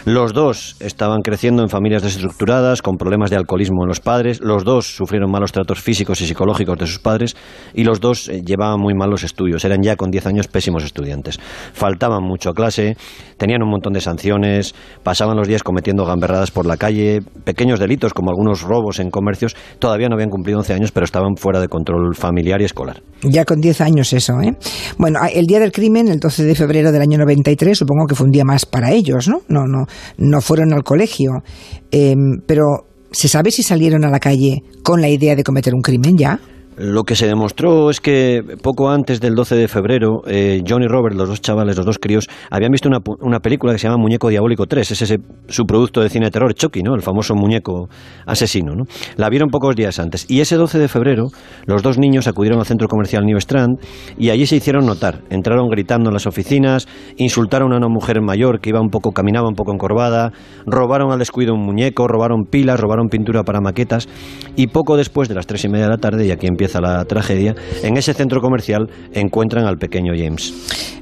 Los 0.07 0.31
dos 0.31 0.77
estaban 0.79 1.19
creciendo 1.19 1.63
en 1.63 1.67
familias 1.67 2.01
desestructuradas, 2.01 2.81
con 2.81 2.95
problemas 2.95 3.29
de 3.29 3.35
alcoholismo 3.35 3.83
en 3.83 3.89
los 3.89 3.99
padres, 3.99 4.39
los 4.39 4.63
dos 4.63 4.95
sufrieron 4.95 5.29
malos 5.29 5.51
tratos 5.51 5.81
físicos 5.81 6.21
y 6.21 6.25
psicológicos 6.25 6.77
de 6.77 6.87
sus 6.87 6.99
padres 6.99 7.35
y 7.73 7.83
los 7.83 7.99
dos 7.99 8.29
eh, 8.29 8.41
llevaban 8.41 8.79
muy 8.79 8.93
mal 8.93 9.09
los 9.09 9.25
estudios, 9.25 9.65
eran 9.65 9.81
ya 9.81 9.97
con 9.97 10.09
10 10.09 10.27
años 10.27 10.47
pésimos 10.47 10.85
estudiantes. 10.85 11.41
Faltaban 11.73 12.23
mucho 12.23 12.51
a 12.51 12.53
clase, 12.53 12.95
tenían 13.35 13.61
un 13.63 13.69
montón 13.69 13.91
de 13.91 13.99
sanciones, 13.99 14.75
pasaban 15.03 15.35
los 15.35 15.45
días 15.45 15.61
cometiendo 15.61 16.05
gamberradas 16.05 16.51
por 16.51 16.67
la 16.67 16.77
calle, 16.77 17.19
pequeños 17.43 17.77
delitos 17.77 18.13
como 18.13 18.29
algunos 18.29 18.61
robos 18.61 19.01
en 19.01 19.09
comercios, 19.09 19.57
todavía 19.77 20.07
no 20.07 20.15
habían 20.15 20.29
cumplido 20.29 20.59
11 20.59 20.73
años, 20.73 20.93
pero 20.93 21.03
estaban 21.03 21.35
fuera 21.35 21.59
de 21.59 21.67
control 21.67 22.15
familiar 22.15 22.61
y 22.61 22.63
escolar. 22.63 23.01
Ya 23.23 23.43
con 23.43 23.59
10 23.59 23.81
años 23.81 24.13
eso, 24.13 24.39
¿eh? 24.41 24.55
Bueno, 24.97 25.19
el 25.33 25.47
día 25.47 25.59
del 25.59 25.73
crimen, 25.73 26.07
el 26.07 26.21
12 26.21 26.45
de 26.45 26.55
febrero 26.55 26.93
del 26.93 27.01
año 27.01 27.17
93, 27.17 27.77
supongo 27.77 28.05
que 28.07 28.15
fue 28.15 28.25
un 28.25 28.31
día 28.31 28.45
más 28.45 28.65
para 28.65 28.93
ellos, 28.93 29.27
¿no? 29.27 29.41
No, 29.49 29.65
no, 29.65 29.85
no 30.17 30.41
fueron 30.41 30.73
al 30.73 30.83
colegio, 30.83 31.43
em, 31.91 32.41
pero 32.45 32.85
¿se 33.11 33.27
sabe 33.27 33.51
si 33.51 33.63
salieron 33.63 34.05
a 34.05 34.09
la 34.09 34.19
calle 34.19 34.63
con 34.83 35.01
la 35.01 35.09
idea 35.09 35.35
de 35.35 35.43
cometer 35.43 35.73
un 35.73 35.81
crimen 35.81 36.17
ya? 36.17 36.39
Lo 36.77 37.05
que 37.05 37.15
se 37.15 37.25
demostró 37.25 37.89
es 37.89 37.99
que 37.99 38.43
poco 38.61 38.91
antes 38.91 39.19
del 39.19 39.33
12 39.33 39.55
de 39.55 39.67
febrero, 39.67 40.21
eh, 40.27 40.61
John 40.67 40.83
y 40.83 40.87
Robert, 40.87 41.15
los 41.15 41.27
dos 41.27 41.41
chavales, 41.41 41.75
los 41.75 41.87
dos 41.87 41.97
críos, 41.97 42.29
habían 42.51 42.71
visto 42.71 42.87
una, 42.87 42.99
una, 43.19 43.39
película 43.39 43.73
que 43.73 43.79
se 43.79 43.87
llama 43.87 43.97
Muñeco 43.97 44.29
Diabólico 44.29 44.67
3. 44.67 44.91
Es 44.91 45.01
ese 45.01 45.17
su 45.47 45.65
producto 45.65 46.01
de 46.01 46.09
cine 46.09 46.25
de 46.25 46.31
terror, 46.31 46.53
Chucky, 46.53 46.83
¿no? 46.83 46.93
El 46.93 47.01
famoso 47.01 47.33
muñeco 47.33 47.89
asesino, 48.27 48.75
¿no? 48.75 48.83
La 49.15 49.27
vieron 49.29 49.49
pocos 49.49 49.75
días 49.75 49.97
antes. 49.97 50.29
Y 50.29 50.41
ese 50.41 50.55
12 50.55 50.77
de 50.77 50.87
febrero, 50.87 51.29
los 51.65 51.81
dos 51.81 51.97
niños 51.97 52.27
acudieron 52.27 52.59
al 52.59 52.67
centro 52.67 52.87
comercial 52.87 53.25
New 53.25 53.37
Strand 53.37 53.79
y 54.19 54.29
allí 54.29 54.45
se 54.45 54.57
hicieron 54.57 54.85
notar. 54.85 55.21
Entraron 55.31 55.69
gritando 55.69 56.11
en 56.11 56.13
las 56.13 56.27
oficinas, 56.27 56.87
insultaron 57.15 57.73
a 57.73 57.77
una 57.77 57.87
mujer 57.87 58.21
mayor 58.21 58.59
que 58.59 58.69
iba 58.69 58.81
un 58.81 58.89
poco, 58.89 59.13
caminaba 59.13 59.47
un 59.47 59.55
poco 59.55 59.73
encorvada, 59.73 60.31
robaron 60.67 61.11
al 61.11 61.17
descuido 61.17 61.55
un 61.55 61.65
muñeco, 61.65 62.07
robaron 62.07 62.43
pilas, 62.45 62.79
robaron 62.79 63.07
pintura 63.07 63.41
para 63.41 63.61
maquetas 63.61 64.07
y 64.55 64.67
poco 64.67 64.95
después 64.95 65.27
de 65.27 65.33
las 65.33 65.47
tres 65.47 65.65
y 65.65 65.69
media 65.69 65.85
de 65.85 65.91
la 65.91 65.97
tarde, 65.97 66.27
y 66.27 66.31
aquí 66.31 66.45
empieza 66.45 66.66
la 66.75 67.03
tragedia, 67.05 67.55
en 67.83 67.97
ese 67.97 68.13
centro 68.13 68.41
comercial 68.41 68.89
encuentran 69.13 69.65
al 69.65 69.77
pequeño 69.77 70.13
James. 70.15 70.53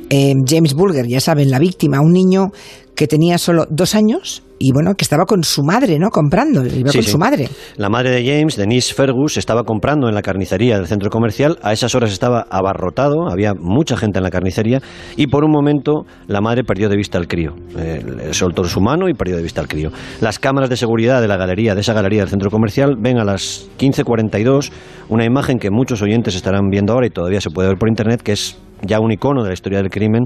Eh, 0.09 0.33
James 0.47 0.73
Bulger, 0.73 1.07
ya 1.07 1.19
saben, 1.19 1.49
la 1.49 1.59
víctima, 1.59 1.99
un 2.01 2.13
niño 2.13 2.51
que 2.95 3.07
tenía 3.07 3.37
solo 3.37 3.65
dos 3.69 3.95
años 3.95 4.43
y 4.57 4.71
bueno, 4.71 4.93
que 4.95 5.03
estaba 5.03 5.25
con 5.25 5.43
su 5.43 5.63
madre, 5.63 5.99
¿no? 5.99 6.09
Comprando, 6.09 6.65
iba 6.65 6.91
con 6.91 7.03
su 7.03 7.17
madre. 7.17 7.49
La 7.75 7.89
madre 7.89 8.11
de 8.11 8.25
James, 8.25 8.55
Denise 8.55 8.93
Fergus, 8.93 9.37
estaba 9.37 9.63
comprando 9.63 10.07
en 10.07 10.15
la 10.15 10.21
carnicería 10.21 10.77
del 10.77 10.87
centro 10.87 11.09
comercial. 11.09 11.57
A 11.61 11.73
esas 11.73 11.93
horas 11.95 12.11
estaba 12.11 12.45
abarrotado, 12.49 13.29
había 13.29 13.53
mucha 13.53 13.97
gente 13.97 14.19
en 14.19 14.23
la 14.23 14.31
carnicería 14.31 14.81
y 15.17 15.27
por 15.27 15.43
un 15.43 15.51
momento 15.51 16.05
la 16.27 16.41
madre 16.41 16.63
perdió 16.63 16.87
de 16.89 16.95
vista 16.95 17.17
al 17.17 17.27
crío. 17.27 17.53
Eh, 17.77 18.29
soltó 18.31 18.63
su 18.63 18.79
mano 18.79 19.09
y 19.09 19.13
perdió 19.13 19.35
de 19.35 19.43
vista 19.43 19.61
al 19.61 19.67
crío. 19.67 19.91
Las 20.21 20.39
cámaras 20.39 20.69
de 20.69 20.77
seguridad 20.77 21.21
de 21.21 21.27
la 21.27 21.37
galería, 21.37 21.75
de 21.75 21.81
esa 21.81 21.93
galería 21.93 22.21
del 22.21 22.29
centro 22.29 22.49
comercial, 22.49 22.95
ven 22.97 23.17
a 23.19 23.25
las 23.25 23.67
15.42 23.77 24.71
una 25.09 25.25
imagen 25.25 25.59
que 25.59 25.69
muchos 25.69 26.01
oyentes 26.01 26.35
estarán 26.35 26.69
viendo 26.69 26.93
ahora 26.93 27.07
y 27.07 27.09
todavía 27.09 27.41
se 27.41 27.49
puede 27.49 27.67
ver 27.69 27.77
por 27.77 27.89
internet, 27.89 28.21
que 28.21 28.31
es 28.31 28.57
ya 28.85 28.99
un 28.99 29.11
icono 29.11 29.43
de 29.43 29.49
la 29.49 29.53
historia 29.53 29.79
del 29.79 29.89
crimen 29.89 30.25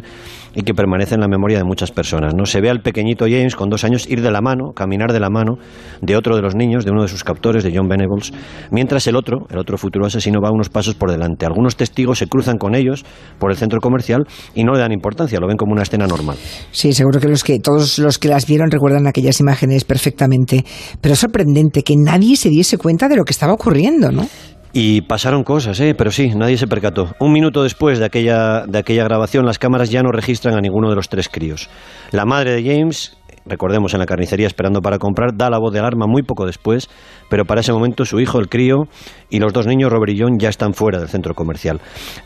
y 0.56 0.64
que 0.64 0.74
permanece 0.74 1.16
en 1.16 1.22
la 1.22 1.28
memoria 1.28 1.58
de 1.58 1.64
muchas 1.64 1.92
personas. 1.92 2.34
¿no? 2.36 2.46
Se 2.46 2.62
ve 2.62 2.70
al 2.70 2.82
pequeñito 2.82 3.26
James 3.26 3.56
con 3.56 3.70
dos 3.70 3.84
años 3.84 4.08
ir 4.10 4.22
de 4.22 4.32
la 4.32 4.42
mano, 4.42 4.72
caminar 4.74 5.14
de 5.14 5.20
la 5.20 5.30
mano 5.30 5.58
de 6.02 6.16
otro 6.16 6.36
de 6.36 6.42
los 6.42 6.56
niños, 6.56 6.86
de 6.86 6.92
uno 6.92 7.04
de 7.04 7.08
sus 7.08 7.24
captores, 7.24 7.64
de 7.64 7.72
John 7.76 7.88
Venables, 7.88 8.32
mientras 8.72 9.06
el 9.08 9.16
otro, 9.16 9.46
el 9.50 9.58
otro 9.58 9.78
futuro 9.78 10.06
asesino, 10.06 10.40
va 10.42 10.52
unos 10.52 10.70
pasos 10.70 10.96
por 10.96 11.12
delante. 11.12 11.46
Algunos 11.46 11.76
testigos 11.76 12.20
se 12.20 12.28
cruzan 12.28 12.58
con 12.58 12.76
ellos 12.76 13.06
por 13.38 13.52
el 13.52 13.58
centro 13.58 13.80
comercial 13.80 14.26
y 14.56 14.64
no 14.64 14.74
le 14.74 14.80
dan 14.80 14.92
importancia, 14.92 15.40
lo 15.40 15.48
ven 15.48 15.58
como 15.58 15.74
una 15.74 15.84
escena 15.84 16.08
normal. 16.08 16.38
Sí, 16.72 16.94
seguro 16.94 17.20
que, 17.20 17.28
los 17.28 17.44
que 17.44 17.60
todos 17.60 18.00
los 18.00 18.18
que 18.18 18.28
las 18.28 18.46
vieron 18.46 18.72
recuerdan 18.72 19.08
aquellas 19.08 19.40
imágenes 19.40 19.86
perfectamente, 19.86 20.66
pero 21.02 21.14
es 21.14 21.20
sorprendente 21.20 21.84
que 21.84 21.96
nadie 21.98 22.36
se 22.36 22.50
diese 22.50 22.78
cuenta 22.78 23.08
de 23.08 23.16
lo 23.16 23.24
que 23.24 23.32
estaba 23.32 23.54
ocurriendo, 23.54 24.12
¿no? 24.12 24.28
Y 24.72 25.02
pasaron 25.02 25.44
cosas, 25.44 25.80
¿eh? 25.80 25.96
pero 25.98 26.12
sí, 26.12 26.30
nadie 26.36 26.58
se 26.58 26.68
percató. 26.68 27.16
Un 27.20 27.32
minuto 27.32 27.64
después 27.64 27.98
de 27.98 28.06
aquella, 28.06 28.66
de 28.68 28.78
aquella 28.78 29.04
grabación, 29.04 29.46
las 29.46 29.58
cámaras 29.58 29.90
ya 29.90 30.04
no 30.04 30.12
registran 30.12 30.56
a 30.56 30.62
ninguno 30.62 30.90
de 30.90 30.96
los 30.96 31.10
tres 31.10 31.28
críos. 31.28 31.70
La 32.12 32.26
madre 32.26 32.52
de 32.52 32.64
James, 32.64 33.18
recordemos 33.48 33.96
en 33.96 34.00
la 34.00 34.06
carnicería 34.06 34.46
esperando 34.46 34.82
para 34.82 35.00
comprar, 35.00 35.32
da 35.36 35.50
la 35.50 35.58
voz 35.58 35.74
de 35.74 35.80
alarma 35.80 36.06
muy 36.08 36.22
poco 36.22 36.46
después, 36.46 36.88
pero 37.32 37.46
para 37.46 37.62
ese 37.62 37.74
momento 37.74 38.06
su 38.06 38.20
hijo, 38.20 38.38
el 38.38 38.48
crío, 38.48 38.84
y 39.32 39.40
los 39.40 39.54
dos 39.54 39.66
niños, 39.66 39.92
Robert 39.92 40.14
y 40.14 40.22
John, 40.22 40.38
ya 40.38 40.50
están 40.50 40.76
fuera 40.76 41.00
del 41.00 41.10
centro 41.10 41.34
comercial. 41.34 41.82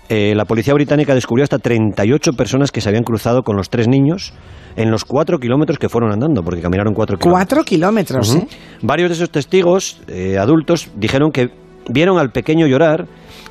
Eh, 0.09 0.33
la 0.35 0.43
policía 0.43 0.73
británica 0.73 1.15
descubrió 1.15 1.43
hasta 1.43 1.59
38 1.59 2.33
personas 2.33 2.71
que 2.71 2.81
se 2.81 2.89
habían 2.89 3.03
cruzado 3.03 3.43
con 3.43 3.55
los 3.55 3.69
tres 3.69 3.87
niños 3.87 4.33
en 4.75 4.91
los 4.91 5.05
cuatro 5.05 5.39
kilómetros 5.39 5.79
que 5.79 5.87
fueron 5.87 6.11
andando, 6.11 6.41
porque 6.43 6.61
caminaron 6.61 6.93
cuatro 6.93 7.17
kilómetros. 7.17 7.39
Cuatro 7.39 7.63
kilómetros, 7.63 8.35
¿eh? 8.35 8.47
Varios 8.81 9.09
de 9.11 9.15
esos 9.15 9.29
testigos 9.29 10.01
eh, 10.07 10.37
adultos 10.37 10.91
dijeron 10.97 11.31
que 11.31 11.62
vieron 11.89 12.17
al 12.17 12.31
pequeño 12.31 12.67
llorar, 12.67 13.07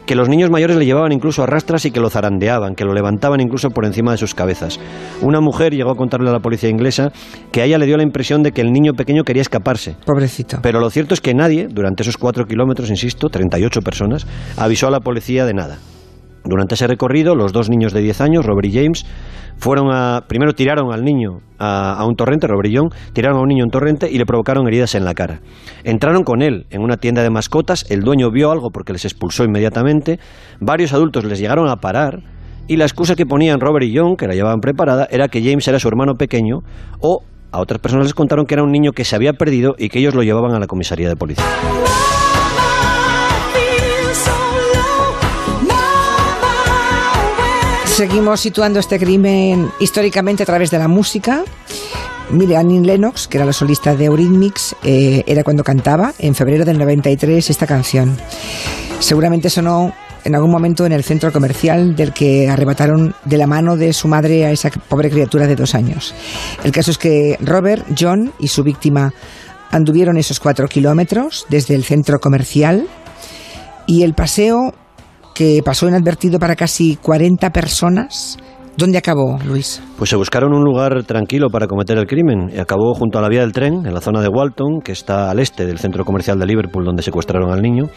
que 0.07 0.15
los 0.15 0.29
niños 0.29 0.51
mayores 0.51 0.77
le 0.77 0.85
llevaban 0.85 1.13
incluso 1.13 1.43
a 1.43 1.47
rastras 1.47 1.85
y 1.85 1.91
que 1.91 2.01
lo 2.01 2.11
zarandeaban, 2.11 2.75
que 2.75 2.85
lo 2.85 2.93
levantaban 2.93 3.41
incluso 3.41 3.71
por 3.71 3.85
encima 3.85 4.13
de 4.13 4.19
sus 4.19 4.35
cabezas. 4.35 4.81
Una 5.21 5.41
mujer 5.41 5.75
llegó 5.75 5.91
a 5.91 5.97
contarle 5.97 6.29
a 6.31 6.33
la 6.33 6.41
policía 6.41 6.71
inglesa 6.71 7.13
que 7.53 7.61
a 7.63 7.65
ella 7.65 7.79
le 7.79 7.87
dio 7.87 7.97
la 7.97 8.03
impresión 8.03 8.43
de 8.43 8.53
que 8.53 8.61
el 8.61 8.73
niño 8.73 8.95
pequeño 8.95 9.23
quería 9.25 9.43
escaparse. 9.43 9.97
Pobrecito. 10.05 10.59
Pero 10.63 10.81
lo 10.81 10.91
cierto 10.91 11.15
es 11.15 11.21
que 11.21 11.35
nadie, 11.35 11.69
durante 11.69 12.03
esos 12.03 12.17
cuatro 12.17 12.45
kilómetros, 12.47 12.91
insisto, 12.91 13.29
38 13.29 13.81
personas, 13.81 14.27
avisó 14.57 14.89
a 14.89 14.91
la 14.91 15.01
policía 15.01 15.45
de 15.47 15.55
nada. 15.55 15.79
Durante 16.45 16.75
ese 16.75 16.87
recorrido, 16.87 17.35
los 17.35 17.53
dos 17.53 17.71
niños 17.71 17.93
de 17.93 18.01
10 18.01 18.21
años, 18.21 18.45
Robert 18.45 18.67
y 18.67 18.73
James, 18.73 19.07
fueron 19.57 19.93
a. 19.93 20.25
Primero 20.27 20.55
tiraron 20.55 20.93
al 20.93 21.05
niño 21.05 21.41
a, 21.59 22.05
un 22.07 22.17
torrente, 22.17 22.47
Robert 22.47 22.69
y 22.69 22.77
John, 22.77 22.91
tiraron 23.13 23.39
a 23.39 23.43
un 23.43 23.49
niño 23.49 23.63
a 23.63 23.67
un 23.67 23.71
torrente 23.71 24.11
y 24.11 24.19
le 24.19 24.27
provocaron 24.27 24.67
heridas 24.67 24.95
en 24.95 25.05
la 25.05 25.15
cara. 25.15 25.41
Entraron 25.85 26.25
con 26.25 26.43
él 26.43 26.67
en 26.71 26.83
una 26.83 26.97
tienda 26.97 27.23
de 27.23 27.31
mascotas, 27.31 27.89
el 27.91 28.01
dueño 28.01 28.31
vio 28.31 28.51
algo 28.51 28.71
porque 28.71 28.93
les 28.93 29.05
expulsó 29.05 29.45
inmediatamente, 29.45 30.19
varios 30.61 30.93
adultos 30.93 31.25
les 31.25 31.39
llegaron 31.39 31.69
a 31.69 31.77
parar 31.77 32.23
y 32.67 32.77
la 32.77 32.85
excusa 32.85 33.15
que 33.15 33.27
ponían 33.27 33.61
Robert 33.61 33.87
y 33.87 33.97
John, 33.97 34.17
que 34.17 34.27
la 34.27 34.35
llevaban 34.35 34.61
preparada, 34.61 35.07
era 35.11 35.29
que 35.29 35.43
James 35.43 35.67
era 35.69 35.79
su 35.79 35.89
hermano 35.89 36.15
pequeño 36.15 36.61
o 37.01 37.21
a 37.53 37.61
otras 37.61 37.81
personas 37.81 38.07
les 38.07 38.15
contaron 38.15 38.47
que 38.47 38.55
era 38.55 38.65
un 38.65 38.73
niño 38.73 38.93
que 38.93 39.05
se 39.05 39.15
había 39.15 39.35
perdido 39.35 39.75
y 39.79 39.91
que 39.91 39.99
ellos 39.99 40.15
lo 40.15 40.23
llevaban 40.23 40.55
a 40.55 40.59
la 40.59 40.67
comisaría 40.67 41.09
de 41.09 41.17
policía. 41.17 41.45
Seguimos 47.93 48.41
situando 48.41 48.81
este 48.81 48.99
crimen 48.99 49.71
históricamente 49.79 50.45
a 50.45 50.47
través 50.47 50.71
de 50.71 50.79
la 50.79 50.89
música. 50.89 51.45
Annie 52.31 52.81
Lennox, 52.81 53.29
que 53.29 53.37
era 53.37 53.45
la 53.45 53.53
solista 53.53 53.95
de 53.95 54.07
Eurythmics, 54.07 54.75
eh, 54.83 55.23
era 55.27 55.45
cuando 55.45 55.63
cantaba 55.63 56.15
en 56.19 56.35
febrero 56.35 56.65
del 56.65 56.79
93 56.79 57.51
esta 57.51 57.67
canción. 57.67 58.17
Seguramente 58.99 59.51
sonó 59.51 59.93
en 60.25 60.35
algún 60.35 60.51
momento 60.51 60.87
en 60.87 60.93
el 60.93 61.05
centro 61.05 61.33
comercial 61.33 61.95
del 61.95 62.15
que 62.15 62.49
arrebataron 62.49 63.15
de 63.27 63.37
la 63.37 63.47
mano 63.47 63.77
de 63.77 63.93
su 63.93 64.09
madre 64.09 64.47
a 64.47 64.53
esa 64.53 64.71
pobre 64.71 65.11
criatura 65.11 65.47
de 65.47 65.55
dos 65.55 65.75
años. 65.75 66.15
El 66.65 66.73
caso 66.73 66.93
es 66.93 66.97
que 66.97 67.37
Robert, 67.43 67.85
John 67.97 68.33
y 68.39 68.49
su 68.49 68.63
víctima 68.63 69.13
anduvieron 69.71 70.17
esos 70.17 70.41
cuatro 70.41 70.67
kilómetros 70.67 71.45
desde 71.51 71.75
el 71.75 71.85
centro 71.85 72.21
comercial 72.21 72.89
y 73.87 74.03
el 74.03 74.15
paseo 74.15 74.73
que 75.35 75.63
pasó 75.65 75.89
inadvertido 75.89 76.39
para 76.39 76.57
casi 76.57 76.97
40 76.97 77.51
personas. 77.51 78.39
¿Dónde 78.77 78.97
acabó, 78.97 79.39
Luis? 79.45 79.83
Pues 79.99 80.09
se 80.09 80.17
buscaron 80.17 80.55
un 80.55 80.65
lugar 80.65 81.05
tranquilo 81.05 81.49
para 81.51 81.67
cometer 81.67 81.99
el 81.99 82.07
crimen 82.07 82.51
y 82.55 82.59
acabó 82.59 82.95
junto 82.95 83.19
a 83.19 83.23
la 83.23 83.29
vía 83.29 83.43
del 83.43 83.53
tren, 83.53 83.85
en 83.85 83.93
la 83.93 84.01
zona 84.01 84.23
de 84.23 84.29
Walton, 84.29 84.81
que 84.83 84.93
está 84.93 85.31
al 85.31 85.41
este 85.41 85.67
del 85.67 85.79
centro 85.79 86.07
comercial 86.07 86.39
de 86.39 86.47
Liverpool 86.47 86.85
donde 86.85 87.03
secuestraron 87.03 87.53
al 87.53 87.61
niño. 87.61 87.91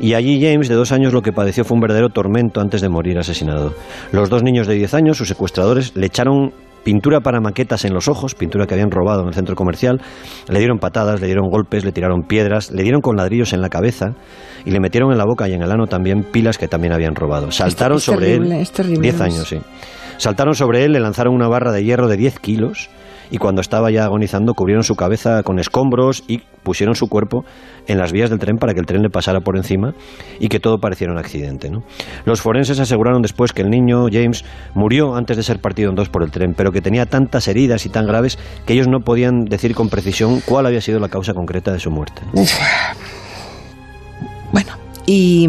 Y 0.00 0.14
allí 0.14 0.40
James, 0.40 0.68
de 0.68 0.74
dos 0.74 0.92
años, 0.92 1.12
lo 1.12 1.22
que 1.22 1.32
padeció 1.32 1.64
fue 1.64 1.74
un 1.74 1.80
verdadero 1.82 2.08
tormento 2.08 2.60
antes 2.60 2.80
de 2.80 2.88
morir 2.88 3.18
asesinado. 3.18 3.74
Los 4.12 4.30
dos 4.30 4.42
niños 4.42 4.66
de 4.66 4.74
10 4.74 4.94
años, 4.94 5.18
sus 5.18 5.28
secuestradores, 5.28 5.94
le 5.96 6.06
echaron 6.06 6.52
pintura 6.86 7.20
para 7.20 7.40
maquetas 7.40 7.84
en 7.84 7.92
los 7.92 8.06
ojos, 8.06 8.36
pintura 8.36 8.66
que 8.66 8.74
habían 8.74 8.92
robado 8.92 9.22
en 9.22 9.28
el 9.28 9.34
centro 9.34 9.56
comercial, 9.56 10.00
le 10.48 10.58
dieron 10.60 10.78
patadas, 10.78 11.20
le 11.20 11.26
dieron 11.26 11.48
golpes, 11.50 11.84
le 11.84 11.90
tiraron 11.90 12.22
piedras, 12.22 12.70
le 12.70 12.84
dieron 12.84 13.00
con 13.00 13.16
ladrillos 13.16 13.52
en 13.52 13.60
la 13.60 13.68
cabeza 13.68 14.14
y 14.66 14.72
le 14.72 14.80
metieron 14.80 15.12
en 15.12 15.18
la 15.18 15.24
boca 15.24 15.48
y 15.48 15.54
en 15.54 15.62
el 15.62 15.70
ano 15.70 15.86
también 15.86 16.24
pilas 16.24 16.58
que 16.58 16.68
también 16.68 16.92
habían 16.92 17.14
robado. 17.14 17.50
Saltaron 17.52 18.00
sobre 18.00 18.34
él. 18.34 18.52
Es 18.52 18.72
terrible, 18.72 19.00
10 19.00 19.20
años, 19.22 19.48
sí. 19.48 19.58
Saltaron 20.18 20.54
sobre 20.54 20.84
él, 20.84 20.92
le 20.92 21.00
lanzaron 21.00 21.34
una 21.34 21.46
barra 21.48 21.72
de 21.72 21.84
hierro 21.84 22.08
de 22.08 22.16
10 22.16 22.40
kilos 22.40 22.90
y 23.30 23.38
cuando 23.38 23.60
estaba 23.60 23.90
ya 23.90 24.04
agonizando 24.04 24.54
cubrieron 24.54 24.82
su 24.82 24.94
cabeza 24.94 25.42
con 25.42 25.58
escombros 25.58 26.24
y 26.28 26.40
pusieron 26.62 26.94
su 26.94 27.08
cuerpo 27.08 27.44
en 27.86 27.98
las 27.98 28.12
vías 28.12 28.30
del 28.30 28.38
tren 28.38 28.56
para 28.56 28.74
que 28.74 28.80
el 28.80 28.86
tren 28.86 29.02
le 29.02 29.08
pasara 29.08 29.40
por 29.40 29.56
encima 29.56 29.94
y 30.40 30.48
que 30.48 30.58
todo 30.58 30.78
pareciera 30.78 31.12
un 31.12 31.18
accidente. 31.18 31.70
¿no? 31.70 31.82
Los 32.24 32.40
forenses 32.40 32.80
aseguraron 32.80 33.22
después 33.22 33.52
que 33.52 33.62
el 33.62 33.70
niño 33.70 34.06
James 34.10 34.44
murió 34.74 35.14
antes 35.14 35.36
de 35.36 35.42
ser 35.42 35.60
partido 35.60 35.90
en 35.90 35.96
dos 35.96 36.08
por 36.08 36.22
el 36.22 36.30
tren, 36.30 36.54
pero 36.56 36.72
que 36.72 36.80
tenía 36.80 37.06
tantas 37.06 37.46
heridas 37.48 37.86
y 37.86 37.88
tan 37.88 38.06
graves 38.06 38.38
que 38.64 38.72
ellos 38.72 38.88
no 38.88 39.00
podían 39.00 39.44
decir 39.44 39.74
con 39.74 39.88
precisión 39.88 40.40
cuál 40.44 40.66
había 40.66 40.80
sido 40.80 40.98
la 40.98 41.08
causa 41.08 41.34
concreta 41.34 41.72
de 41.72 41.78
su 41.78 41.90
muerte. 41.90 42.22
Bueno, 44.56 44.72
y 45.04 45.48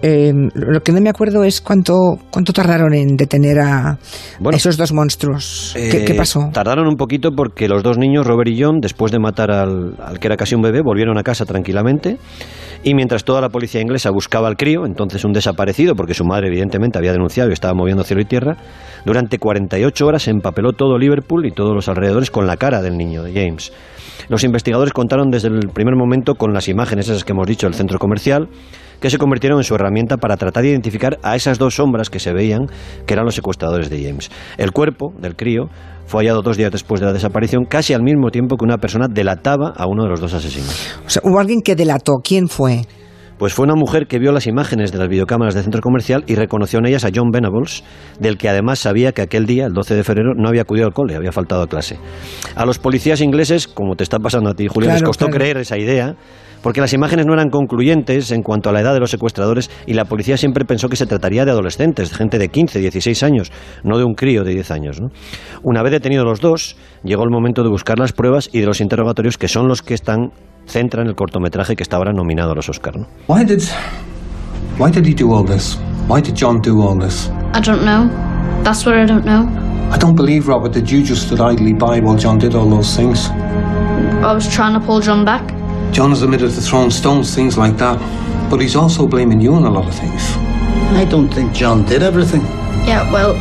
eh, 0.00 0.32
lo 0.54 0.80
que 0.82 0.90
no 0.92 1.02
me 1.02 1.10
acuerdo 1.10 1.44
es 1.44 1.60
cuánto, 1.60 2.16
cuánto 2.30 2.54
tardaron 2.54 2.94
en 2.94 3.14
detener 3.14 3.58
a, 3.60 3.98
Bueno. 4.40 4.56
esos 4.56 4.78
dos 4.78 4.94
monstruos. 4.94 5.72
¿Qué, 5.74 5.98
Eh, 5.98 6.04
qué 6.06 6.14
pasó? 6.14 6.48
Tardaron 6.50 6.88
un 6.88 6.96
poquito 6.96 7.32
porque 7.36 7.68
los 7.68 7.82
dos 7.82 7.98
niños, 7.98 8.26
Robert 8.26 8.48
y 8.48 8.62
John, 8.62 8.78
después 8.80 9.12
de 9.12 9.18
matar 9.18 9.50
al, 9.50 9.96
al 10.02 10.18
que 10.18 10.28
era 10.28 10.38
casi 10.38 10.54
un 10.54 10.62
bebé, 10.62 10.80
volvieron 10.82 11.18
a 11.18 11.22
casa 11.22 11.44
tranquilamente. 11.44 12.16
Y 12.82 12.94
mientras 12.94 13.22
toda 13.22 13.42
la 13.42 13.50
policía 13.50 13.82
inglesa 13.82 14.10
buscaba 14.10 14.48
al 14.48 14.56
crío, 14.56 14.86
entonces 14.86 15.22
un 15.26 15.32
desaparecido, 15.32 15.94
porque 15.94 16.14
su 16.14 16.24
madre 16.24 16.46
evidentemente 16.46 16.96
había 16.96 17.12
denunciado 17.12 17.50
y 17.50 17.52
estaba 17.52 17.74
moviendo 17.74 18.02
cielo 18.02 18.22
y 18.22 18.24
tierra, 18.24 18.56
durante 19.04 19.38
48 19.38 20.06
horas 20.06 20.22
se 20.22 20.30
empapeló 20.30 20.72
todo 20.72 20.96
Liverpool 20.96 21.44
y 21.44 21.50
todos 21.50 21.74
los 21.74 21.88
alrededores 21.90 22.30
con 22.30 22.46
la 22.46 22.56
cara 22.56 22.80
del 22.80 22.96
niño, 22.96 23.22
de 23.22 23.34
James. 23.34 23.72
Los 24.28 24.44
investigadores 24.44 24.92
contaron 24.92 25.30
desde 25.30 25.48
el 25.48 25.68
primer 25.72 25.96
momento 25.96 26.34
con 26.34 26.52
las 26.52 26.68
imágenes 26.68 27.08
esas 27.08 27.24
que 27.24 27.32
hemos 27.32 27.46
dicho 27.46 27.66
del 27.66 27.74
centro 27.74 27.98
comercial, 27.98 28.48
que 29.00 29.10
se 29.10 29.18
convirtieron 29.18 29.58
en 29.58 29.64
su 29.64 29.74
herramienta 29.74 30.16
para 30.16 30.36
tratar 30.36 30.62
de 30.62 30.70
identificar 30.70 31.18
a 31.22 31.36
esas 31.36 31.58
dos 31.58 31.74
sombras 31.74 32.10
que 32.10 32.18
se 32.18 32.32
veían 32.32 32.66
que 33.06 33.14
eran 33.14 33.24
los 33.24 33.34
secuestradores 33.34 33.90
de 33.90 34.02
James. 34.02 34.30
El 34.56 34.72
cuerpo 34.72 35.12
del 35.18 35.36
crío 35.36 35.68
fue 36.06 36.22
hallado 36.22 36.42
dos 36.42 36.56
días 36.56 36.70
después 36.70 37.00
de 37.00 37.06
la 37.06 37.12
desaparición, 37.12 37.64
casi 37.64 37.92
al 37.92 38.02
mismo 38.02 38.30
tiempo 38.30 38.56
que 38.56 38.64
una 38.64 38.78
persona 38.78 39.06
delataba 39.08 39.72
a 39.76 39.86
uno 39.86 40.04
de 40.04 40.10
los 40.10 40.20
dos 40.20 40.32
asesinos. 40.34 40.98
O 41.04 41.10
sea, 41.10 41.22
hubo 41.24 41.38
alguien 41.38 41.60
que 41.60 41.74
delató. 41.74 42.14
¿Quién 42.22 42.48
fue? 42.48 42.82
Pues 43.38 43.52
fue 43.52 43.64
una 43.64 43.74
mujer 43.74 44.06
que 44.06 44.18
vio 44.18 44.32
las 44.32 44.46
imágenes 44.46 44.92
de 44.92 44.98
las 44.98 45.08
videocámaras 45.08 45.54
del 45.54 45.64
centro 45.64 45.82
comercial 45.82 46.24
y 46.26 46.36
reconoció 46.36 46.78
en 46.78 46.86
ellas 46.86 47.04
a 47.04 47.10
John 47.14 47.30
Venables, 47.30 47.84
del 48.18 48.38
que 48.38 48.48
además 48.48 48.78
sabía 48.78 49.12
que 49.12 49.20
aquel 49.20 49.44
día, 49.44 49.66
el 49.66 49.72
12 49.72 49.94
de 49.94 50.04
febrero, 50.04 50.32
no 50.34 50.48
había 50.48 50.62
acudido 50.62 50.86
al 50.86 50.94
cole, 50.94 51.16
había 51.16 51.32
faltado 51.32 51.62
a 51.62 51.66
clase. 51.66 51.98
A 52.54 52.64
los 52.64 52.78
policías 52.78 53.20
ingleses, 53.20 53.68
como 53.68 53.94
te 53.94 54.04
está 54.04 54.18
pasando 54.18 54.50
a 54.50 54.54
ti, 54.54 54.68
Julio, 54.68 54.90
les 54.90 55.02
costó 55.02 55.26
claro. 55.26 55.38
creer 55.38 55.58
esa 55.58 55.76
idea, 55.76 56.16
porque 56.62 56.80
las 56.80 56.94
imágenes 56.94 57.26
no 57.26 57.34
eran 57.34 57.50
concluyentes 57.50 58.30
en 58.32 58.42
cuanto 58.42 58.70
a 58.70 58.72
la 58.72 58.80
edad 58.80 58.94
de 58.94 59.00
los 59.00 59.10
secuestradores 59.10 59.70
y 59.86 59.92
la 59.92 60.06
policía 60.06 60.38
siempre 60.38 60.64
pensó 60.64 60.88
que 60.88 60.96
se 60.96 61.06
trataría 61.06 61.44
de 61.44 61.50
adolescentes, 61.50 62.10
de 62.10 62.16
gente 62.16 62.38
de 62.38 62.48
15, 62.48 62.80
16 62.80 63.22
años, 63.22 63.52
no 63.84 63.98
de 63.98 64.04
un 64.04 64.14
crío 64.14 64.44
de 64.44 64.54
10 64.54 64.70
años. 64.70 65.00
¿no? 65.00 65.08
Una 65.62 65.82
vez 65.82 65.92
detenidos 65.92 66.24
los 66.24 66.40
dos, 66.40 66.76
llegó 67.04 67.22
el 67.22 67.30
momento 67.30 67.62
de 67.62 67.68
buscar 67.68 67.98
las 67.98 68.12
pruebas 68.12 68.48
y 68.52 68.60
de 68.60 68.66
los 68.66 68.80
interrogatorios 68.80 69.36
que 69.36 69.46
son 69.46 69.68
los 69.68 69.82
que 69.82 69.94
están 69.94 70.32
centran 70.66 71.06
el 71.06 71.14
cortometraje 71.14 71.76
que 71.76 71.82
está 71.82 71.96
ahora 71.96 72.12
nominado 72.12 72.52
a 72.52 72.54
los 72.54 72.68
Oscar. 72.68 72.96
¿no? 72.96 73.06
Why 73.28 73.44
did. 73.44 73.62
Why 74.78 74.90
did 74.90 75.06
he 75.06 75.14
do 75.14 75.32
all 75.32 75.44
this? 75.44 75.78
Why 76.08 76.20
did 76.20 76.36
John 76.36 76.60
do 76.60 76.82
all 76.82 76.98
this? 76.98 77.28
I 77.54 77.60
don't 77.60 77.84
know. 77.84 78.08
That's 78.62 78.84
what 78.84 78.94
I 78.96 79.06
don't 79.06 79.24
know. 79.24 79.48
I 79.90 79.98
don't 79.98 80.16
believe, 80.16 80.48
Robert, 80.48 80.72
that 80.74 80.90
you 80.90 81.02
just 81.02 81.26
stood 81.26 81.40
idly 81.40 81.72
by 81.72 82.00
while 82.00 82.16
John 82.16 82.38
did 82.38 82.54
all 82.54 82.68
those 82.68 82.94
things. 82.94 83.28
I 83.30 84.32
was 84.32 84.46
trying 84.52 84.78
to 84.78 84.84
pull 84.84 85.00
John 85.00 85.24
back. 85.24 85.42
John 85.92 86.10
has 86.10 86.22
admitted 86.22 86.50
to 86.50 86.60
throwing 86.60 86.90
stones, 86.90 87.34
things 87.34 87.56
like 87.56 87.76
that. 87.78 87.98
But 88.50 88.60
he's 88.60 88.76
also 88.76 89.06
blaming 89.06 89.40
you 89.40 89.54
on 89.54 89.64
a 89.64 89.70
lot 89.70 89.86
of 89.86 89.94
things. 89.94 90.22
I 90.94 91.04
don't 91.08 91.28
think 91.32 91.52
John 91.52 91.84
did 91.86 92.02
everything. 92.02 92.42
Yeah, 92.86 93.10
well, 93.12 93.34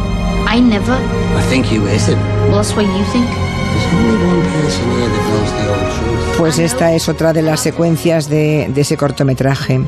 I 0.47 0.59
never. 0.59 0.93
I 0.93 1.41
think 1.49 1.71
you 1.71 1.85
is 1.87 2.07
it. 2.07 2.17
Well, 2.47 2.57
that's 2.57 2.73
what 2.75 2.85
you 2.85 3.03
think. 3.05 3.25
There's 3.27 3.93
only 3.93 4.25
one 4.25 4.41
person 4.53 4.85
here 4.91 5.09
that 5.09 5.23
knows 5.29 5.51
the 5.51 5.65
old 5.73 5.89
truth. 5.97 6.14
Pues 6.37 6.59
esta 6.59 6.93
es 6.93 7.07
otra 7.07 7.31
de 7.33 7.41
las 7.41 7.61
secuencias 7.61 8.29
de, 8.29 8.67
de 8.73 8.81
ese 8.81 8.97
cortometraje. 8.97 9.79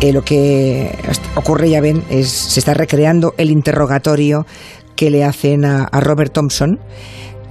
Eh, 0.00 0.12
lo 0.12 0.22
que 0.22 0.90
ocurre, 1.36 1.70
ya 1.70 1.80
ven, 1.80 2.02
es 2.10 2.28
se 2.28 2.58
está 2.60 2.74
recreando 2.74 3.34
el 3.38 3.50
interrogatorio 3.50 4.46
que 4.96 5.10
le 5.10 5.24
hacen 5.24 5.64
a, 5.64 5.84
a 5.84 6.00
Robert 6.00 6.32
Thompson 6.32 6.80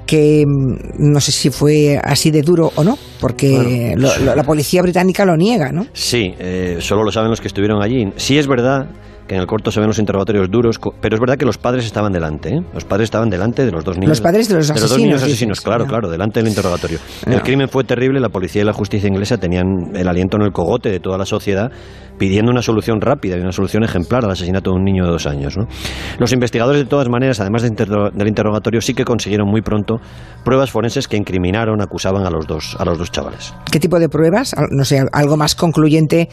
que 0.06 0.44
mm, 0.46 0.76
no 1.12 1.20
sé 1.22 1.32
si 1.32 1.50
fue 1.50 2.00
así 2.04 2.30
de 2.30 2.42
duro 2.44 2.72
o 2.76 2.84
no, 2.84 2.98
porque 3.20 3.94
lo- 3.98 4.16
lo- 4.20 4.36
la 4.36 4.44
policía 4.44 4.82
británica 4.84 5.26
lo 5.26 5.36
niega, 5.38 5.72
¿no? 5.72 5.88
Sí, 5.94 6.36
eh, 6.38 6.78
solo 6.82 7.04
lo 7.04 7.12
saben 7.12 7.32
los 7.32 7.42
que 7.42 7.48
estuvieron 7.48 7.82
allí. 7.82 8.12
Sí 8.18 8.38
es 8.38 8.46
verdad 8.48 8.88
que 9.28 9.36
en 9.36 9.42
el 9.42 9.48
corto 9.48 9.72
se 9.72 9.80
ven 9.80 9.88
los 9.88 10.00
interrogatorios 10.00 10.50
duros, 10.52 10.80
pero 11.02 11.16
es 11.16 11.20
verdad 11.20 11.38
que 11.38 11.46
los 11.46 11.58
padres 11.58 11.86
estaban 11.86 12.12
delante. 12.12 12.50
¿eh? 12.50 12.62
Los 12.74 12.86
padres 12.86 13.06
estaban 13.06 13.30
delante 13.30 13.66
de 13.66 13.72
los 13.72 13.84
dos 13.84 13.98
niños. 13.98 14.10
Los 14.10 14.22
padres 14.22 14.48
de 14.50 14.56
los 14.56 14.68
dos 14.68 14.78
asesinos, 14.78 14.98
niños 15.00 15.22
dices, 15.22 15.34
asesinos, 15.34 15.62
claro, 15.62 15.86
claro, 15.86 16.10
delante 16.10 16.40
del 16.42 16.50
interrogatorio. 16.50 17.00
El 17.26 17.42
crimen 17.42 17.68
fue 17.70 17.84
terrible, 17.84 18.20
la 18.20 18.30
policía 18.30 18.62
y 18.62 18.66
la 18.66 18.74
justicia 18.74 19.08
inglesa 19.08 19.38
tenían 19.38 19.96
el 19.96 20.08
aliento 20.08 20.38
en 20.38 20.44
el 20.44 20.52
cogote 20.52 20.90
de 20.90 21.00
toda 21.00 21.18
la 21.18 21.26
sociedad 21.26 21.72
pidiendo 22.18 22.50
una 22.50 22.62
solución 22.62 23.02
rápida 23.02 23.36
y 23.36 23.42
una 23.42 23.52
solución 23.52 23.84
ejemplar 23.84 24.24
al 24.24 24.32
asesinato 24.32 24.72
de 24.72 24.78
un 24.78 24.86
niño 24.86 25.04
de 25.06 25.12
dos 25.12 25.26
años. 25.28 25.58
¿no? 25.58 25.68
Los 26.18 26.32
investigadores, 26.32 26.82
de 26.84 26.88
todas 26.88 27.10
maneras, 27.10 27.42
además 27.42 27.64
de 27.64 27.70
interro- 27.70 28.10
del 28.14 28.28
interrogatorio, 28.30 28.80
sí 28.80 28.94
que 28.94 29.04
consiguieron 29.04 29.50
muy 29.50 29.62
pronto 29.62 29.96
pruebas 30.46 30.72
forenses 30.72 31.10
que 31.10 31.18
incriminaron, 31.18 31.82
acusaban 31.82 32.26
a 32.26 32.30
los 32.30 32.48
dos, 32.48 32.78
a 32.80 32.86
los 32.86 32.98
dos 32.98 33.12
chavales. 33.12 33.54
¿Qué 33.70 33.80
tipo 33.82 34.00
de 34.00 34.08
pruebas? 34.08 34.56
No 34.72 34.86
sé, 34.86 35.04
algo 35.12 35.36
más 35.36 35.56
concluyente 35.56 36.30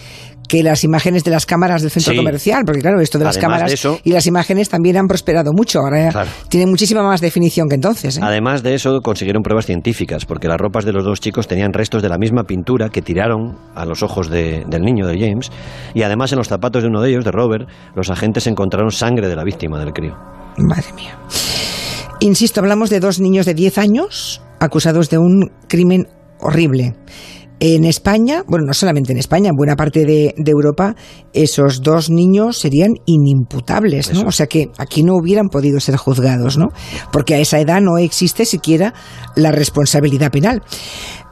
que 0.49 0.63
las 0.63 0.85
imágenes 0.85 1.25
de 1.25 1.31
las 1.33 1.47
cámaras 1.47 1.83
del 1.83 1.91
centro 1.91 2.13
Sí. 2.13 2.17
comercial, 2.19 2.63
porque 2.67 2.82
claro, 2.83 3.01
esto 3.01 3.19
de 3.19 3.25
las 3.25 3.37
Además 3.37 3.51
cámaras 3.59 3.71
de 3.71 3.75
eso- 3.75 3.99
y 4.05 4.13
las 4.13 4.27
imágenes 4.27 4.69
también 4.69 4.97
han 4.99 5.07
prosperado 5.07 5.53
mucho. 5.55 5.79
Ahora 5.81 6.11
Claro. 6.11 6.31
tienen 6.49 6.69
muchísima 6.69 7.03
más 7.03 7.21
definición 7.21 7.69
que 7.69 7.77
entonces. 7.77 8.19
¿eh? 8.19 8.21
Además 8.23 8.63
de 8.63 8.75
eso, 8.75 9.01
consiguieron 9.01 9.43
pruebas 9.43 9.67
científicas, 9.67 10.27
porque 10.27 10.49
las 10.49 10.59
ropas 10.59 10.85
de 10.85 10.93
los 10.93 11.05
dos 11.05 11.21
chicos 11.21 11.47
tenían 11.49 11.73
restos 11.73 12.03
de 12.03 12.09
la 12.09 12.19
misma 12.19 12.45
pintura 12.45 12.89
que 12.91 13.01
tiraron 13.03 13.57
a 13.75 13.85
los 13.87 14.03
ojos 14.03 14.29
de- 14.29 14.65
del 14.69 14.83
niño, 14.83 15.07
de 15.07 15.19
James, 15.19 15.51
y 15.95 16.03
además 16.03 16.33
en 16.33 16.39
los 16.39 16.49
zapatos 16.49 16.83
de 16.83 16.89
uno 16.89 17.01
de 17.01 17.11
ellos, 17.11 17.25
de 17.25 17.31
Robert, 17.31 17.69
los 17.95 18.11
agentes 18.11 18.47
encontraron 18.47 18.91
sangre 18.91 19.29
de 19.29 19.37
la 19.37 19.45
víctima 19.45 19.79
del 19.79 19.93
crío. 19.93 20.17
Madre 20.59 20.93
mía. 20.95 21.17
Insisto, 22.21 22.61
hablamos 22.61 22.91
de 22.91 23.01
dos 23.01 23.21
niños 23.21 23.47
de 23.47 23.55
10 23.55 23.79
años 23.79 24.43
acusados 24.61 25.11
de 25.11 25.19
un 25.19 25.51
crimen 25.69 26.07
horrible. 26.39 26.95
En 27.61 27.85
España, 27.85 28.43
bueno, 28.49 28.65
no 28.67 28.75
solamente 28.75 29.13
en 29.13 29.19
España, 29.19 29.51
en 29.51 29.57
buena 29.57 29.77
parte 29.77 30.05
de, 30.05 30.35
de 30.37 30.51
Europa, 30.51 30.97
esos 31.33 31.81
dos 31.81 32.11
niños 32.11 32.59
serían 32.59 32.91
inimputables, 33.07 34.13
¿no? 34.13 34.19
Eso. 34.21 34.27
O 34.29 34.33
sea 34.33 34.47
que 34.49 34.71
aquí 34.79 35.05
no 35.05 35.15
hubieran 35.15 35.49
podido 35.49 35.79
ser 35.79 35.97
juzgados, 35.97 36.59
¿no? 36.59 36.71
Porque 37.13 37.35
a 37.35 37.39
esa 37.39 37.61
edad 37.61 37.81
no 37.81 37.99
existe 37.99 38.47
siquiera 38.47 38.95
la 39.37 39.53
responsabilidad 39.53 40.33
penal. 40.33 40.63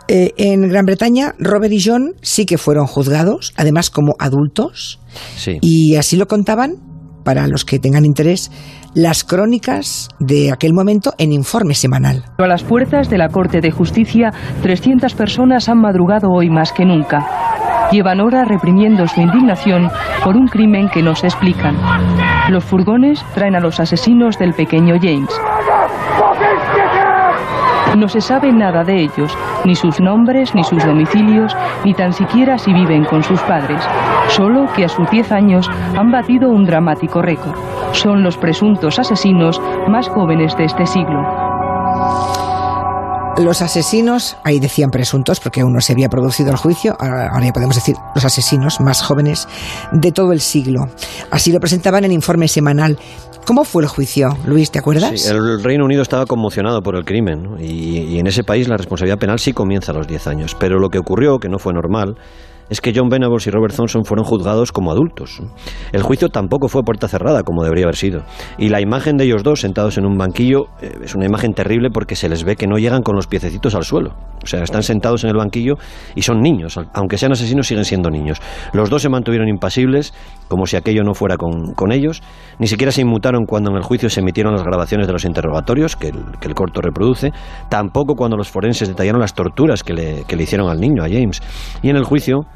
Eh, 0.06 0.33
en 0.37 0.68
Gran 0.68 0.87
Bretaña, 0.87 1.35
Robert 1.38 1.72
y 1.72 1.80
John 1.85 2.14
sí 2.22 2.44
que 2.46 2.59
fueron 2.59 2.87
juzgados, 2.87 3.52
además 3.56 3.90
como 3.90 4.14
adultos, 4.18 4.98
Sí. 5.37 5.59
y 5.61 5.96
así 5.96 6.16
lo 6.16 6.26
contaban, 6.26 6.76
para 7.24 7.46
los 7.46 7.64
que 7.64 7.78
tengan 7.78 8.04
interés, 8.04 8.50
las 8.94 9.24
crónicas 9.24 10.09
de 10.18 10.52
aquel 10.52 10.72
momento 10.72 11.12
en 11.18 11.33
informe 11.33 11.74
semanal. 11.74 12.24
A 12.38 12.46
las 12.46 12.62
puertas 12.62 13.09
de 13.09 13.18
la 13.18 13.28
Corte 13.28 13.61
de 13.61 13.70
Justicia, 13.70 14.33
300 14.62 15.14
personas 15.14 15.68
han 15.68 15.80
madrugado 15.80 16.28
hoy 16.30 16.50
más 16.50 16.72
que 16.72 16.85
nunca. 16.85 17.26
Llevan 17.92 18.20
horas 18.20 18.46
reprimiendo 18.46 19.06
su 19.09 19.20
indignación 19.20 19.90
por 20.22 20.37
un 20.37 20.46
crimen 20.46 20.88
que 20.88 21.02
no 21.02 21.14
se 21.14 21.26
explican. 21.26 21.76
Los 22.48 22.64
furgones 22.64 23.24
traen 23.35 23.56
a 23.56 23.61
los 23.61 23.80
asesinos 23.80 24.38
del 24.38 24.54
pequeño 24.54 24.94
James. 25.00 25.30
No 27.96 28.09
se 28.09 28.20
sabe 28.20 28.53
nada 28.53 28.85
de 28.85 29.03
ellos, 29.03 29.37
ni 29.64 29.74
sus 29.74 30.00
nombres, 30.00 30.55
ni 30.55 30.62
sus 30.64 30.85
domicilios, 30.85 31.57
ni 31.85 31.92
tan 31.92 32.12
siquiera 32.12 32.57
si 32.59 32.72
viven 32.72 33.05
con 33.05 33.22
sus 33.22 33.40
padres. 33.42 33.83
Solo 34.29 34.66
que 34.74 34.85
a 34.85 34.88
sus 34.88 35.11
10 35.11 35.33
años 35.33 35.68
han 35.96 36.11
batido 36.11 36.50
un 36.50 36.64
dramático 36.64 37.20
récord. 37.20 37.57
Son 37.92 38.22
los 38.22 38.37
presuntos 38.37 38.98
asesinos 38.98 39.61
más 39.88 40.09
jóvenes 40.09 40.57
de 40.57 40.64
este 40.64 40.87
siglo. 40.87 42.49
Los 43.38 43.62
asesinos, 43.62 44.36
ahí 44.44 44.60
decían 44.60 44.90
presuntos, 44.90 45.40
porque 45.40 45.62
aún 45.62 45.72
no 45.72 45.80
se 45.80 45.92
había 45.92 46.08
producido 46.08 46.50
el 46.50 46.56
juicio, 46.56 46.96
ahora 46.98 47.44
ya 47.44 47.52
podemos 47.52 47.74
decir 47.74 47.96
los 48.14 48.24
asesinos 48.24 48.80
más 48.80 49.02
jóvenes 49.02 49.48
de 49.92 50.12
todo 50.12 50.32
el 50.32 50.40
siglo. 50.40 50.88
Así 51.30 51.52
lo 51.52 51.60
presentaban 51.60 52.04
en 52.04 52.12
informe 52.12 52.48
semanal. 52.48 52.98
¿Cómo 53.46 53.64
fue 53.64 53.82
el 53.82 53.88
juicio, 53.88 54.36
Luis? 54.44 54.70
¿Te 54.70 54.78
acuerdas? 54.78 55.18
Sí, 55.18 55.28
el 55.28 55.62
Reino 55.62 55.84
Unido 55.84 56.02
estaba 56.02 56.26
conmocionado 56.26 56.82
por 56.82 56.96
el 56.96 57.04
crimen 57.04 57.56
y, 57.58 57.98
y 57.98 58.18
en 58.18 58.26
ese 58.26 58.44
país 58.44 58.68
la 58.68 58.76
responsabilidad 58.76 59.18
penal 59.18 59.38
sí 59.38 59.52
comienza 59.52 59.92
a 59.92 59.94
los 59.94 60.06
10 60.06 60.26
años. 60.26 60.56
Pero 60.58 60.78
lo 60.78 60.90
que 60.90 60.98
ocurrió, 60.98 61.38
que 61.38 61.48
no 61.48 61.58
fue 61.58 61.72
normal, 61.72 62.16
es 62.70 62.80
que 62.80 62.92
John 62.94 63.09
Venables 63.09 63.46
y 63.46 63.50
Robert 63.50 63.74
Thompson 63.74 64.04
fueron 64.04 64.24
juzgados 64.24 64.72
como 64.72 64.92
adultos. 64.92 65.42
El 65.92 66.02
juicio 66.02 66.28
tampoco 66.28 66.68
fue 66.68 66.83
puerta 66.83 67.09
cerrada, 67.09 67.42
como 67.42 67.64
debería 67.64 67.85
haber 67.85 67.96
sido. 67.96 68.22
Y 68.59 68.68
la 68.68 68.80
imagen 68.80 69.16
de 69.16 69.24
ellos 69.24 69.42
dos 69.42 69.61
sentados 69.61 69.98
en 69.98 70.06
un 70.06 70.16
banquillo 70.16 70.66
eh, 70.80 70.92
es 71.02 71.14
una 71.14 71.26
imagen 71.26 71.52
terrible 71.52 71.90
porque 71.90 72.14
se 72.14 72.28
les 72.28 72.44
ve 72.44 72.56
que 72.56 72.66
no 72.66 72.78
llegan 72.78 73.02
con 73.02 73.16
los 73.16 73.26
piececitos 73.26 73.74
al 73.74 73.85
suelo. 73.85 74.14
O 74.42 74.46
sea, 74.46 74.62
están 74.62 74.83
sentados 74.83 75.24
en 75.24 75.30
el 75.30 75.37
banquillo 75.37 75.74
y 76.14 76.22
son 76.22 76.40
niños. 76.40 76.78
Aunque 76.94 77.18
sean 77.18 77.33
asesinos, 77.33 77.66
siguen 77.66 77.85
siendo 77.85 78.09
niños. 78.09 78.40
Los 78.72 78.88
dos 78.88 79.02
se 79.02 79.09
mantuvieron 79.09 79.48
impasibles, 79.48 80.14
como 80.48 80.66
si 80.66 80.76
aquello 80.76 81.02
no 81.02 81.12
fuera 81.12 81.37
con, 81.37 81.74
con 81.74 81.92
ellos. 81.92 82.22
Ni 82.59 82.66
siquiera 82.66 82.92
se 82.92 83.02
inmutaron 83.02 83.44
cuando 83.44 83.70
en 83.70 83.76
el 83.76 83.83
juicio 83.83 84.09
se 84.09 84.20
emitieron 84.20 84.54
las 84.54 84.62
grabaciones 84.62 85.06
de 85.09 85.12
los 85.12 85.24
interrogatorios, 85.24 85.96
que 85.96 86.09
el, 86.09 86.24
que 86.40 86.48
el 86.48 86.54
corto 86.54 86.80
reproduce. 86.80 87.33
Tampoco 87.68 88.14
cuando 88.14 88.37
los 88.37 88.48
forenses 88.48 88.88
detallaron 88.88 89.20
las 89.20 89.35
torturas 89.35 89.83
que 89.83 89.92
le, 89.92 90.24
que 90.24 90.37
le 90.37 90.44
hicieron 90.44 90.70
al 90.70 90.78
niño, 90.78 91.02
a 91.02 91.09
James. 91.09 91.42
Y 91.83 91.90
en 91.90 91.96
el 91.96 92.04
juicio, 92.04 92.46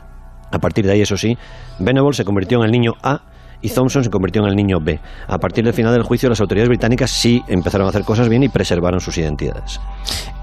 a 0.55 0.59
partir 0.59 0.87
de 0.87 0.93
ahí, 0.93 1.03
eso 1.03 1.17
sí, 1.17 1.37
Venable 1.79 2.13
se 2.13 2.25
convirtió 2.25 2.59
en 2.59 2.65
el 2.65 2.71
niño 2.71 2.93
A 3.03 3.21
y 3.61 3.71
Thompson 3.71 4.05
se 4.05 4.11
convirtió 4.11 4.43
en 4.43 4.49
el 4.49 4.57
niño 4.57 4.79
B. 4.81 5.01
A 5.27 5.39
partir 5.39 5.65
del 5.65 5.73
final 5.73 5.93
del 5.93 6.03
juicio, 6.03 6.29
las 6.29 6.41
autoridades 6.41 6.69
británicas 6.69 7.11
sí 7.11 7.43
empezaron 7.49 7.87
a 7.87 7.91
hacer 7.91 8.03
cosas 8.05 8.29
bien 8.29 8.43
y 8.43 8.49
preservaron 8.49 9.01
sus 9.01 9.17
identidades. 9.19 9.81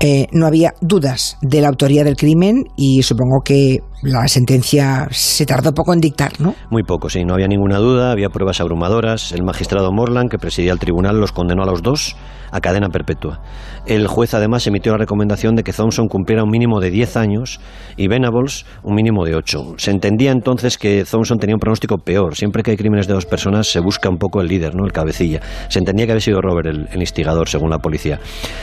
Eh, 0.04 0.28
no 0.32 0.48
había 0.48 0.74
dudas 0.82 1.38
de 1.44 1.62
la 1.62 1.68
autoría 1.68 2.04
del 2.04 2.16
crimen 2.16 2.64
y 2.76 3.04
supongo 3.04 3.42
que 3.46 3.82
la 4.02 4.28
sentencia 4.28 5.08
se 5.12 5.46
tardó 5.46 5.74
poco 5.74 5.94
en 5.94 6.00
dictar, 6.00 6.32
¿no? 6.40 6.56
Muy 6.72 6.82
poco, 6.82 7.08
sí, 7.08 7.24
no 7.24 7.36
había 7.36 7.48
ninguna 7.48 7.78
duda, 7.78 8.12
había 8.12 8.30
pruebas 8.30 8.60
abrumadoras. 8.60 9.32
El 9.32 9.44
magistrado 9.44 9.92
Morland, 9.92 10.32
que 10.32 10.40
presidía 10.40 10.74
el 10.74 10.80
tribunal, 10.80 11.20
los 11.20 11.32
condenó 11.32 11.62
a 11.62 11.68
los 11.68 11.84
dos 11.84 12.16
a 12.52 12.60
cadena 12.60 12.90
perpetua. 12.90 13.40
El 13.86 14.08
juez 14.08 14.34
además 14.34 14.68
emitió 14.68 14.92
la 14.92 14.98
recomendación 14.98 15.56
de 15.56 15.64
que 15.64 15.74
Thompson 15.74 16.08
cumpliera 16.08 16.44
un 16.44 16.50
mínimo 16.50 16.80
de 16.80 16.92
10 16.92 17.18
años 17.18 17.60
y 17.98 18.08
Venables 18.08 18.66
un 18.84 18.96
mínimo 18.96 19.26
de 19.26 19.36
8. 19.36 19.76
Se 19.78 19.92
entendía 19.92 20.32
entonces 20.32 20.78
que 20.78 21.06
Thompson 21.10 21.40
tenía 21.40 21.56
un 21.56 21.60
pronóstico 21.60 21.98
peor. 21.98 22.36
Siempre 22.36 22.62
que 22.62 22.72
hay 22.72 22.78
crímenes 22.78 23.08
de 23.08 23.14
dos 23.14 23.26
personas 23.26 23.68
se 23.68 23.80
busca 23.80 24.10
un 24.10 24.18
poco 24.18 24.42
el 24.42 24.48
líder, 24.48 24.76
¿no? 24.76 24.86
el 24.86 24.92
cabecilla. 24.92 25.40
Se 25.70 25.80
entendía 25.80 26.06
que 26.06 26.12
había 26.12 26.22
sido 26.22 26.42
Robert 26.42 26.68
el, 26.68 27.02
instigador, 27.02 27.48
según 27.48 27.70
la 27.70 27.80
policía. 27.80 28.20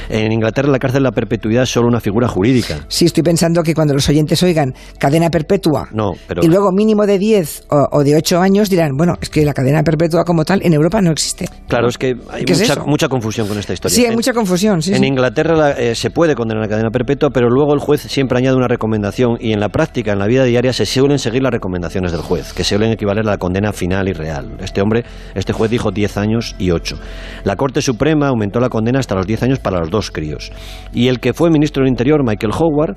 En 0.08 0.30
Inglaterra 0.32 0.68
la 0.68 0.78
cárcel 0.78 1.02
la 1.02 1.12
perpetuidad 1.28 1.64
es 1.64 1.70
solo 1.70 1.88
una 1.88 2.00
figura 2.00 2.26
jurídica. 2.28 2.78
Sí, 2.88 3.04
estoy 3.04 3.22
pensando 3.22 3.62
que 3.62 3.74
cuando 3.74 3.92
los 3.94 4.08
oyentes 4.08 4.42
oigan 4.42 4.72
cadena 4.98 5.28
perpetua 5.30 5.88
No, 5.92 6.12
pero... 6.26 6.42
y 6.42 6.48
luego 6.48 6.72
mínimo 6.72 7.06
de 7.06 7.18
10 7.18 7.66
o, 7.70 7.98
o 7.98 8.02
de 8.04 8.16
8 8.16 8.40
años 8.40 8.70
dirán, 8.70 8.92
bueno, 8.96 9.14
es 9.20 9.28
que 9.28 9.44
la 9.44 9.52
cadena 9.52 9.82
perpetua 9.82 10.24
como 10.24 10.44
tal 10.44 10.60
en 10.62 10.72
Europa 10.72 11.00
no 11.02 11.10
existe. 11.10 11.48
Claro, 11.68 11.88
es 11.88 11.98
que 11.98 12.14
hay 12.30 12.44
¿Qué 12.44 12.52
es 12.54 12.60
mucha, 12.60 12.82
mucha 12.84 13.08
confusión 13.08 13.46
con 13.46 13.58
esta 13.58 13.72
historia. 13.74 13.94
Sí, 13.94 14.02
hay 14.04 14.08
En- 14.08 14.14
mucha 14.14 14.32
confusión. 14.32 14.80
Sí, 14.82 14.92
en 14.94 15.00
sí. 15.00 15.06
Inglaterra 15.06 15.54
la- 15.54 15.72
eh, 15.72 15.94
se 15.94 16.10
puede 16.10 16.34
condenar 16.34 16.64
a 16.64 16.68
cadena 16.68 16.90
perpetua, 16.90 17.30
pero 17.30 17.48
luego 17.50 17.74
el 17.74 17.80
juez 17.80 18.00
siempre 18.00 18.38
añade 18.38 18.56
una 18.56 18.68
recomendación 18.68 19.36
y 19.40 19.52
en 19.52 19.60
la 19.60 19.68
práctica, 19.68 20.12
en 20.12 20.18
la 20.18 20.26
vida 20.26 20.44
diaria, 20.44 20.72
se 20.72 20.86
suelen 20.86 21.18
seguir 21.18 21.42
las 21.42 21.52
recomendaciones 21.52 22.12
del 22.12 22.22
juez, 22.22 22.52
que 22.54 22.64
suelen 22.64 22.90
equivaler 22.92 23.26
a 23.26 23.30
la 23.32 23.38
condena 23.38 23.72
final 23.72 24.08
y 24.08 24.12
real. 24.12 24.56
Este 24.60 24.80
hombre, 24.80 25.04
este 25.34 25.52
juez 25.52 25.70
dijo 25.70 25.90
10 25.90 26.16
años 26.16 26.54
y 26.58 26.70
8. 26.70 26.96
La 27.44 27.56
Corte 27.56 27.82
Suprema 27.82 28.28
aumentó 28.28 28.60
la 28.60 28.68
condena 28.68 28.98
hasta 28.98 29.14
los 29.14 29.26
10 29.26 29.42
años 29.42 29.58
para 29.58 29.80
los 29.80 29.90
dos 29.90 30.10
críos. 30.10 30.50
Y 30.92 31.08
el 31.08 31.17
que 31.18 31.32
fue 31.32 31.50
ministro 31.50 31.82
del 31.82 31.90
Interior, 31.90 32.24
Michael 32.24 32.52
Howard, 32.58 32.96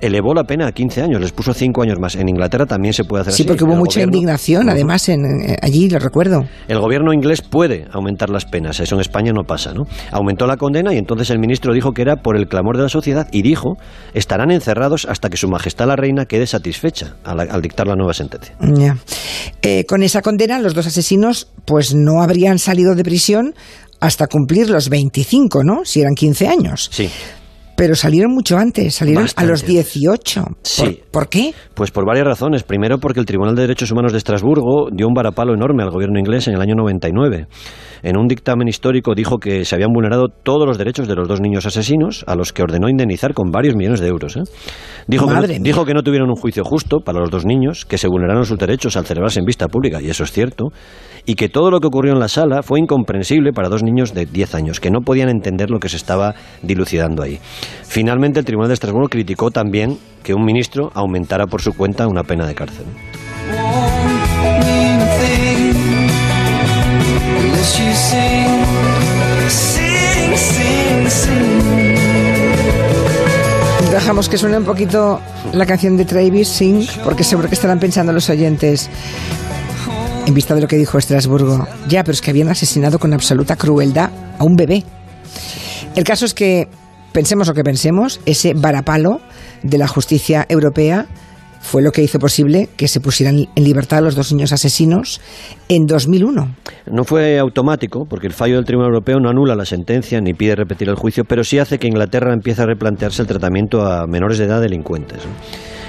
elevó 0.00 0.34
la 0.34 0.44
pena 0.44 0.66
a 0.66 0.72
15 0.72 1.00
años, 1.02 1.20
les 1.20 1.32
puso 1.32 1.54
5 1.54 1.80
años 1.82 1.98
más. 1.98 2.14
En 2.16 2.28
Inglaterra 2.28 2.66
también 2.66 2.92
se 2.92 3.04
puede 3.04 3.22
hacer 3.22 3.32
Sí, 3.32 3.42
así. 3.42 3.48
porque 3.48 3.64
hubo 3.64 3.72
El 3.72 3.78
mucha 3.78 4.00
gobierno- 4.00 4.16
indignación, 4.16 4.68
además, 4.68 5.08
en, 5.08 5.24
eh, 5.24 5.56
allí, 5.62 5.88
lo 5.88 5.98
recuerdo. 5.98 6.44
El 6.68 6.78
gobierno 6.80 7.14
inglés 7.14 7.40
puede 7.40 7.86
aumentar 7.90 8.28
las 8.28 8.44
penas, 8.44 8.80
eso 8.80 8.96
en 8.96 9.00
España 9.00 9.32
no 9.32 9.44
pasa, 9.44 9.72
¿no? 9.72 9.84
Aumentó 10.10 10.46
la 10.46 10.58
condena 10.58 10.92
y 10.92 10.98
entonces 10.98 11.30
el 11.30 11.38
ministro 11.38 11.72
dijo 11.72 11.92
que 11.92 12.02
era 12.02 12.16
por 12.16 12.36
el 12.36 12.48
clamor 12.48 12.76
de 12.76 12.82
la 12.82 12.88
sociedad 12.90 13.28
y 13.32 13.40
dijo, 13.40 13.78
estarán 14.12 14.50
encerrados 14.50 15.06
hasta 15.08 15.30
que 15.30 15.38
su 15.38 15.48
majestad 15.48 15.86
la 15.86 15.96
reina 15.96 16.26
quede 16.26 16.46
satisfecha 16.46 17.14
al, 17.24 17.40
al 17.40 17.62
dictar 17.62 17.86
la 17.86 17.94
nueva 17.94 18.12
sentencia. 18.12 18.54
Eh, 19.62 19.84
con 19.88 20.02
esa 20.02 20.20
condena, 20.20 20.58
los 20.58 20.74
dos 20.74 20.86
asesinos, 20.86 21.48
pues 21.64 21.94
no 21.94 22.20
habrían 22.20 22.58
salido 22.58 22.94
de 22.94 23.04
prisión 23.04 23.54
hasta 24.00 24.26
cumplir 24.26 24.68
los 24.68 24.90
25, 24.90 25.64
¿no? 25.64 25.84
Si 25.84 26.00
eran 26.02 26.14
15 26.14 26.46
años. 26.48 26.90
Sí, 26.92 27.08
Pero 27.76 27.94
salieron 27.94 28.32
mucho 28.32 28.56
antes, 28.56 28.94
salieron 28.94 29.24
Bastante 29.24 29.48
a 29.48 29.50
los 29.50 29.66
18. 29.66 30.44
Sí. 30.62 30.82
¿Por, 30.82 31.10
por 31.10 31.28
qué? 31.28 31.54
pues 31.74 31.90
por 31.90 32.06
varias 32.06 32.26
razones. 32.26 32.62
Primero 32.62 32.98
porque 32.98 33.20
el 33.20 33.26
Tribunal 33.26 33.54
de 33.54 33.62
Derechos 33.62 33.90
Humanos 33.90 34.12
de 34.12 34.18
Estrasburgo 34.18 34.88
dio 34.92 35.08
un 35.08 35.14
varapalo 35.14 35.54
enorme 35.54 35.82
al 35.82 35.90
gobierno 35.90 36.18
inglés 36.18 36.46
en 36.48 36.54
el 36.54 36.60
año 36.60 36.74
99. 36.76 37.46
En 38.04 38.18
un 38.18 38.28
dictamen 38.28 38.68
histórico 38.68 39.14
dijo 39.14 39.38
que 39.38 39.64
se 39.64 39.74
habían 39.74 39.90
vulnerado 39.90 40.28
todos 40.28 40.66
los 40.66 40.76
derechos 40.76 41.08
de 41.08 41.14
los 41.14 41.26
dos 41.26 41.40
niños 41.40 41.64
asesinos, 41.64 42.22
a 42.26 42.36
los 42.36 42.52
que 42.52 42.62
ordenó 42.62 42.90
indemnizar 42.90 43.32
con 43.32 43.50
varios 43.50 43.74
millones 43.76 44.00
de 44.00 44.08
euros. 44.08 44.36
¿eh? 44.36 44.42
Dijo, 45.08 45.26
que 45.26 45.34
no, 45.34 45.42
dijo 45.42 45.86
que 45.86 45.94
no 45.94 46.02
tuvieron 46.02 46.28
un 46.28 46.36
juicio 46.36 46.64
justo 46.64 46.98
para 47.00 47.18
los 47.18 47.30
dos 47.30 47.46
niños, 47.46 47.86
que 47.86 47.96
se 47.96 48.06
vulneraron 48.06 48.44
sus 48.44 48.58
derechos 48.58 48.98
al 48.98 49.06
celebrarse 49.06 49.40
en 49.40 49.46
vista 49.46 49.68
pública, 49.68 50.02
y 50.02 50.10
eso 50.10 50.22
es 50.22 50.32
cierto, 50.32 50.66
y 51.24 51.34
que 51.34 51.48
todo 51.48 51.70
lo 51.70 51.80
que 51.80 51.86
ocurrió 51.86 52.12
en 52.12 52.20
la 52.20 52.28
sala 52.28 52.62
fue 52.62 52.78
incomprensible 52.78 53.54
para 53.54 53.70
dos 53.70 53.82
niños 53.82 54.12
de 54.12 54.26
10 54.26 54.54
años, 54.54 54.80
que 54.80 54.90
no 54.90 55.00
podían 55.00 55.30
entender 55.30 55.70
lo 55.70 55.78
que 55.78 55.88
se 55.88 55.96
estaba 55.96 56.34
dilucidando 56.62 57.22
ahí. 57.22 57.38
Finalmente, 57.84 58.38
el 58.38 58.44
Tribunal 58.44 58.68
de 58.68 58.74
Estrasburgo 58.74 59.08
criticó 59.08 59.50
también 59.50 59.96
que 60.22 60.34
un 60.34 60.44
ministro 60.44 60.90
aumentara 60.92 61.46
por 61.46 61.62
su 61.62 61.72
cuenta 61.72 62.06
una 62.06 62.22
pena 62.22 62.46
de 62.46 62.54
cárcel. 62.54 62.84
Dejamos 73.90 74.28
que 74.28 74.36
suene 74.36 74.58
un 74.58 74.64
poquito 74.64 75.20
la 75.52 75.64
canción 75.64 75.96
de 75.96 76.04
Travis 76.04 76.48
Sing, 76.48 76.86
porque 77.04 77.24
seguro 77.24 77.48
que 77.48 77.54
estarán 77.54 77.78
pensando 77.78 78.12
los 78.12 78.28
oyentes, 78.28 78.90
en 80.26 80.34
vista 80.34 80.54
de 80.54 80.60
lo 80.60 80.68
que 80.68 80.76
dijo 80.76 80.98
Estrasburgo, 80.98 81.66
ya, 81.88 82.02
pero 82.02 82.14
es 82.14 82.20
que 82.20 82.30
habían 82.30 82.48
asesinado 82.48 82.98
con 82.98 83.14
absoluta 83.14 83.56
crueldad 83.56 84.10
a 84.38 84.44
un 84.44 84.56
bebé. 84.56 84.84
El 85.94 86.04
caso 86.04 86.26
es 86.26 86.34
que, 86.34 86.68
pensemos 87.12 87.46
lo 87.46 87.54
que 87.54 87.62
pensemos, 87.62 88.20
ese 88.26 88.52
varapalo 88.54 89.20
de 89.62 89.78
la 89.78 89.86
justicia 89.86 90.44
europea 90.48 91.06
fue 91.64 91.80
lo 91.80 91.92
que 91.92 92.02
hizo 92.02 92.18
posible 92.18 92.68
que 92.76 92.88
se 92.88 93.00
pusieran 93.00 93.48
en 93.54 93.64
libertad 93.64 94.02
los 94.02 94.14
dos 94.14 94.30
niños 94.32 94.52
asesinos 94.52 95.20
en 95.68 95.86
2001. 95.86 96.56
No 96.92 97.04
fue 97.04 97.38
automático, 97.38 98.04
porque 98.04 98.26
el 98.26 98.34
fallo 98.34 98.56
del 98.56 98.66
Tribunal 98.66 98.90
Europeo 98.90 99.18
no 99.18 99.30
anula 99.30 99.56
la 99.56 99.64
sentencia 99.64 100.20
ni 100.20 100.34
pide 100.34 100.54
repetir 100.54 100.90
el 100.90 100.94
juicio, 100.94 101.24
pero 101.24 101.42
sí 101.42 101.58
hace 101.58 101.78
que 101.78 101.86
Inglaterra 101.86 102.34
empiece 102.34 102.60
a 102.60 102.66
replantearse 102.66 103.22
el 103.22 103.28
tratamiento 103.28 103.80
a 103.80 104.06
menores 104.06 104.36
de 104.36 104.44
edad 104.44 104.60
delincuentes. 104.60 105.22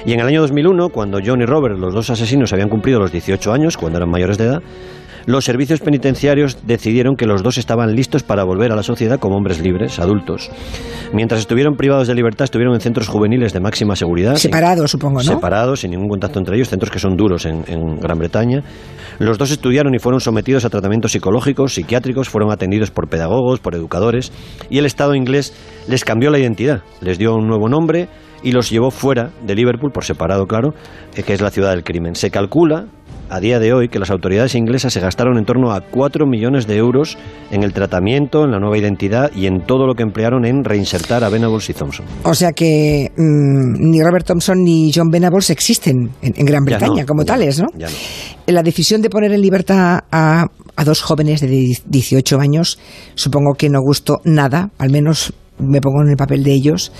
Y 0.06 0.14
en 0.14 0.22
el 0.22 0.28
año 0.28 0.42
2001, 0.42 0.90
cuando 0.90 1.20
John 1.24 1.42
y 1.42 1.46
Robert, 1.46 1.78
los 1.78 1.94
dos 1.94 2.10
asesinos, 2.10 2.54
habían 2.54 2.70
cumplido 2.70 3.00
los 3.00 3.12
18 3.12 3.52
años, 3.52 3.76
cuando 3.76 3.98
eran 3.98 4.10
mayores 4.10 4.38
de 4.38 4.46
edad, 4.46 4.62
los 5.26 5.46
servicios 5.46 5.80
penitenciarios 5.80 6.66
decidieron 6.66 7.16
que 7.16 7.26
los 7.26 7.44
dos 7.44 7.58
estaban 7.58 7.96
listos 7.96 8.24
para 8.24 8.44
volver 8.44 8.72
a 8.72 8.76
la 8.76 8.84
sociedad 8.84 9.20
como 9.20 9.36
hombres 9.36 9.60
libres, 9.60 10.00
adultos. 10.00 10.50
Mientras 11.14 11.42
estuvieron 11.42 11.76
privados 11.76 12.08
de 12.08 12.16
libertad, 12.16 12.46
estuvieron 12.46 12.74
en 12.76 12.82
centros 12.82 13.08
juveniles 13.08 13.54
de 13.54 13.60
máxima 13.60 13.96
seguridad. 13.96 14.36
Separados, 14.36 14.92
supongo, 14.92 15.18
¿no? 15.18 15.24
separados, 15.24 15.82
sin 15.82 15.92
ningún 15.92 16.10
contacto 16.10 16.40
entre 16.40 16.56
ellos, 16.56 16.70
centros 16.70 16.92
que 16.92 17.00
son 17.00 17.16
duros 17.16 17.46
en, 17.46 17.64
en 17.68 18.00
Gran 18.00 18.18
Bretaña. 18.18 18.64
Los 19.20 19.38
dos 19.38 19.52
estudiaron 19.52 19.96
y 19.96 20.00
fueron 20.00 20.20
sometidos 20.20 20.66
a 20.66 20.70
tratamientos 20.70 21.14
psicológicos, 21.14 21.74
psiquiátricos, 21.74 22.30
fueron 22.30 22.52
atendidos 22.52 22.92
por 22.92 23.08
pedagogos, 23.08 23.60
por 23.60 23.76
educadores, 23.76 24.32
y 24.70 24.78
el 24.78 24.86
Estado 24.86 25.16
inglés 25.16 25.54
les 25.88 26.04
cambió 26.04 26.30
la 26.30 26.40
identidad, 26.40 26.82
les 27.02 27.18
dio 27.18 27.36
un 27.36 27.48
nuevo 27.48 27.70
nombre 27.70 28.10
y 28.46 28.52
los 28.52 28.70
llevó 28.70 28.92
fuera 28.92 29.32
de 29.44 29.56
Liverpool, 29.56 29.92
por 29.92 30.06
separado, 30.06 30.46
claro, 30.46 30.76
eh, 31.16 31.24
que 31.24 31.34
es 31.34 31.42
la 31.42 31.50
ciudad 31.50 31.72
del 31.72 31.84
crimen. 31.84 32.14
Se 32.16 32.30
calcula 32.30 32.86
a 33.28 33.40
día 33.40 33.60
de 33.60 33.74
hoy 33.74 33.90
que 33.90 33.98
las 33.98 34.12
autoridades 34.12 34.54
inglesas 34.54 34.94
se 34.94 35.00
gastaron 35.00 35.40
en 35.40 35.46
torno 35.46 35.72
a 35.72 35.82
4 35.82 36.28
millones 36.28 36.68
de 36.68 36.78
euros 36.78 37.18
en 37.50 37.64
el 37.64 37.74
tratamiento, 37.74 38.44
en 38.44 38.52
la 38.52 38.60
nueva 38.60 38.78
identidad 38.78 39.32
y 39.36 39.48
en 39.48 39.66
todo 39.66 39.88
lo 39.88 39.96
que 39.96 40.04
emplearon 40.04 40.46
en 40.46 40.64
reinsertar 40.64 41.24
a 41.24 41.30
Venables 41.30 41.68
y 41.72 41.74
Thompson. 41.74 42.06
O 42.24 42.36
sea 42.36 42.54
que 42.54 43.12
mm, 43.18 43.90
ni 43.90 44.04
Robert 44.04 44.28
Thompson 44.28 44.64
ni 44.64 44.92
John 44.94 45.10
Venables 45.10 45.50
existen 45.50 46.12
en, 46.22 46.34
en 46.38 46.46
Gran 46.46 46.64
Bretaña 46.64 47.02
no, 47.02 47.08
como 47.08 47.24
ya 47.24 47.34
tales, 47.34 47.60
¿no? 47.60 47.70
ya 47.76 47.88
no. 47.88 47.94
La 48.46 48.62
decisión 48.62 49.02
de 49.02 49.10
poner 49.10 49.32
en 49.32 49.42
libertad 49.42 50.04
a, 50.12 50.46
a 50.76 50.84
dos 50.84 51.02
jóvenes 51.02 51.42
de 51.42 51.80
18 51.84 52.40
años, 52.40 52.78
supongo 53.16 53.56
que 53.56 53.70
no 53.70 53.80
gustó 53.82 54.22
nada, 54.24 54.70
al 54.78 54.92
menos 54.92 55.34
me 55.58 55.82
pongo 55.82 56.02
en 56.04 56.10
el 56.10 56.18
papel 56.18 56.44
de 56.44 56.54
ellos, 56.54 56.92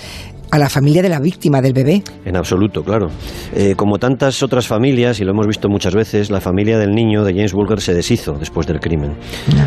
a 0.56 0.58
la 0.58 0.70
familia 0.70 1.02
de 1.02 1.10
la 1.10 1.20
víctima 1.20 1.60
del 1.60 1.74
bebé. 1.74 2.02
En 2.24 2.34
absoluto, 2.34 2.82
claro. 2.82 3.08
Eh, 3.54 3.74
como 3.76 3.98
tantas 3.98 4.42
otras 4.42 4.66
familias, 4.66 5.20
y 5.20 5.24
lo 5.24 5.32
hemos 5.32 5.46
visto 5.46 5.68
muchas 5.68 5.94
veces, 5.94 6.30
la 6.30 6.40
familia 6.40 6.78
del 6.78 6.92
niño 6.92 7.24
de 7.24 7.34
James 7.34 7.52
Bulger 7.52 7.80
se 7.80 7.92
deshizo 7.92 8.32
después 8.32 8.66
del 8.66 8.80
crimen. 8.80 9.16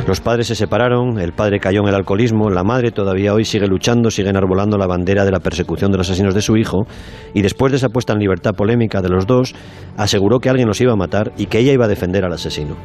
Los 0.07 0.19
padres 0.19 0.47
se 0.47 0.55
separaron, 0.55 1.19
el 1.19 1.33
padre 1.33 1.59
cayó 1.59 1.81
en 1.81 1.89
el 1.89 1.95
alcoholismo, 1.95 2.49
la 2.49 2.63
madre 2.63 2.91
todavía 2.91 3.33
hoy 3.33 3.45
sigue 3.45 3.67
luchando, 3.67 4.09
sigue 4.09 4.29
enarbolando 4.29 4.77
la 4.77 4.87
bandera 4.87 5.25
de 5.25 5.31
la 5.31 5.39
persecución 5.39 5.91
de 5.91 5.99
los 5.99 6.09
asesinos 6.09 6.33
de 6.33 6.41
su 6.41 6.57
hijo, 6.57 6.87
y 7.33 7.43
después 7.43 7.71
de 7.71 7.77
esa 7.77 7.89
puesta 7.89 8.13
en 8.13 8.19
libertad 8.19 8.53
polémica 8.55 9.01
de 9.01 9.09
los 9.09 9.27
dos, 9.27 9.53
aseguró 9.95 10.39
que 10.39 10.49
alguien 10.49 10.67
los 10.67 10.81
iba 10.81 10.93
a 10.93 10.95
matar 10.95 11.33
y 11.37 11.45
que 11.45 11.59
ella 11.59 11.73
iba 11.73 11.85
a 11.85 11.89
defender 11.89 12.25
al 12.25 12.33
asesino. 12.33 12.75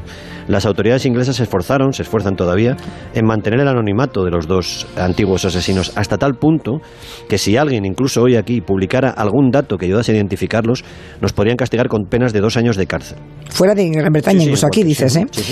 Las 0.46 0.66
autoridades 0.66 1.06
inglesas 1.06 1.36
se 1.36 1.44
esforzaron, 1.44 1.94
se 1.94 2.02
esfuerzan 2.02 2.36
todavía, 2.36 2.76
en 3.14 3.24
mantener 3.24 3.60
el 3.60 3.68
anonimato 3.68 4.24
de 4.24 4.30
los 4.30 4.46
dos 4.46 4.86
antiguos 4.98 5.46
asesinos, 5.46 5.96
hasta 5.96 6.18
tal 6.18 6.34
punto 6.34 6.80
que 7.28 7.38
si 7.38 7.56
alguien, 7.56 7.86
incluso 7.94 8.22
hoy 8.22 8.34
aquí, 8.34 8.60
publicara 8.60 9.10
algún 9.10 9.50
dato 9.50 9.78
que 9.78 9.86
ayudase 9.86 10.10
a 10.10 10.16
identificarlos, 10.16 10.84
nos 11.20 11.32
podrían 11.32 11.56
castigar 11.56 11.86
con 11.88 12.06
penas 12.06 12.32
de 12.32 12.40
dos 12.40 12.56
años 12.56 12.76
de 12.76 12.86
cárcel. 12.86 13.18
Fuera 13.50 13.74
de 13.74 13.88
Gran 13.88 14.12
Bretaña, 14.12 14.40
Sí, 14.40 14.46
incluso 14.46 14.66
aquí 14.66 14.82
dices, 14.82 15.14
¿eh? 15.14 15.26
sí. 15.30 15.42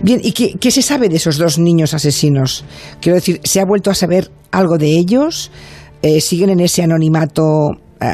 Bien, 0.00 0.18
¿y 0.22 0.32
qué, 0.32 0.54
qué 0.58 0.70
se 0.70 0.80
sabe 0.80 1.10
de 1.10 1.16
esos 1.16 1.36
dos 1.36 1.58
niños 1.58 1.92
asesinos? 1.92 2.64
Quiero 3.02 3.16
decir, 3.16 3.40
¿se 3.44 3.60
ha 3.60 3.64
vuelto 3.66 3.90
a 3.90 3.94
saber 3.94 4.30
algo 4.50 4.78
de 4.78 4.96
ellos? 4.96 5.50
Eh, 6.02 6.22
¿Siguen 6.22 6.48
en 6.48 6.60
ese 6.60 6.82
anonimato 6.82 7.72
eh, 8.00 8.06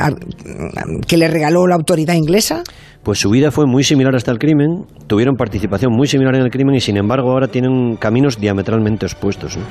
que 1.07 1.17
le 1.17 1.29
regaló 1.29 1.69
la 1.69 1.77
autoridad 1.77 2.15
inglesa? 2.15 2.65
Pues 3.07 3.21
su 3.21 3.31
vida 3.31 3.53
fue 3.53 3.67
muy 3.67 3.85
similar 3.85 4.17
hasta 4.17 4.33
el 4.33 4.39
crimen, 4.41 4.85
tuvieron 5.07 5.37
participación 5.37 5.93
muy 5.93 6.09
similar 6.09 6.35
en 6.35 6.43
el 6.43 6.51
crimen 6.51 6.75
y 6.75 6.81
sin 6.81 6.97
embargo 6.97 7.31
ahora 7.31 7.47
tienen 7.47 7.95
caminos 7.95 8.41
diametralmente 8.41 9.07
opuestos. 9.07 9.57
¿no? 9.57 9.63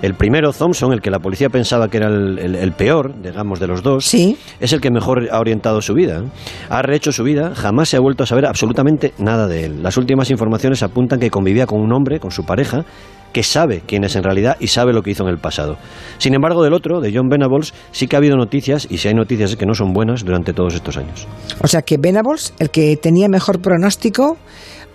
El 0.00 0.14
primero, 0.14 0.50
Thompson, 0.50 0.94
el 0.94 1.02
que 1.02 1.10
la 1.10 1.18
policía 1.18 1.50
pensaba 1.50 1.88
que 1.88 1.98
era 1.98 2.06
el, 2.08 2.38
el- 2.38 2.54
el 2.54 2.72
peor, 2.72 3.12
digamos, 3.22 3.60
de 3.60 3.66
los 3.66 3.82
dos, 3.82 4.06
Sí. 4.06 4.38
es 4.60 4.72
el 4.72 4.80
que 4.80 4.90
mejor 4.90 5.28
ha 5.30 5.38
orientado 5.40 5.82
su 5.82 5.92
vida. 5.92 6.20
¿eh? 6.20 6.28
Ha 6.70 6.80
rehecho 6.80 7.12
su 7.12 7.22
vida, 7.22 7.54
jamás 7.54 7.90
se 7.90 7.98
ha 7.98 8.00
vuelto 8.00 8.22
a 8.22 8.26
saber 8.26 8.46
absolutamente 8.46 9.12
nada 9.18 9.46
de 9.46 9.66
él. 9.66 9.82
Las 9.82 9.98
últimas 9.98 10.30
informaciones 10.30 10.82
apuntan 10.82 11.20
que 11.20 11.28
convivía 11.30 11.66
con 11.66 11.82
un 11.82 11.92
hombre, 11.92 12.18
con 12.18 12.30
su 12.30 12.46
pareja, 12.46 12.86
que 13.32 13.42
sabe 13.42 13.82
quién 13.86 14.04
es 14.04 14.16
en 14.16 14.22
realidad 14.22 14.56
y 14.60 14.68
sabe 14.68 14.92
lo 14.92 15.02
que 15.02 15.10
hizo 15.10 15.22
en 15.22 15.30
el 15.30 15.38
pasado. 15.38 15.76
Sin 16.18 16.34
embargo, 16.34 16.62
del 16.62 16.74
otro, 16.74 17.00
de 17.00 17.12
John 17.14 17.28
Venables, 17.28 17.72
sí 17.92 18.06
que 18.06 18.16
ha 18.16 18.18
habido 18.18 18.36
noticias, 18.36 18.86
y 18.90 18.98
si 18.98 19.08
hay 19.08 19.14
noticias 19.14 19.50
es 19.50 19.56
que 19.56 19.66
no 19.66 19.74
son 19.74 19.92
buenas 19.92 20.24
durante 20.24 20.52
todos 20.52 20.74
estos 20.74 20.96
años. 20.96 21.26
O 21.62 21.68
sea 21.68 21.82
que 21.82 21.96
Venables, 21.98 22.54
el 22.58 22.70
que 22.70 22.96
tenía 22.96 23.28
mejor 23.28 23.60
pronóstico, 23.60 24.36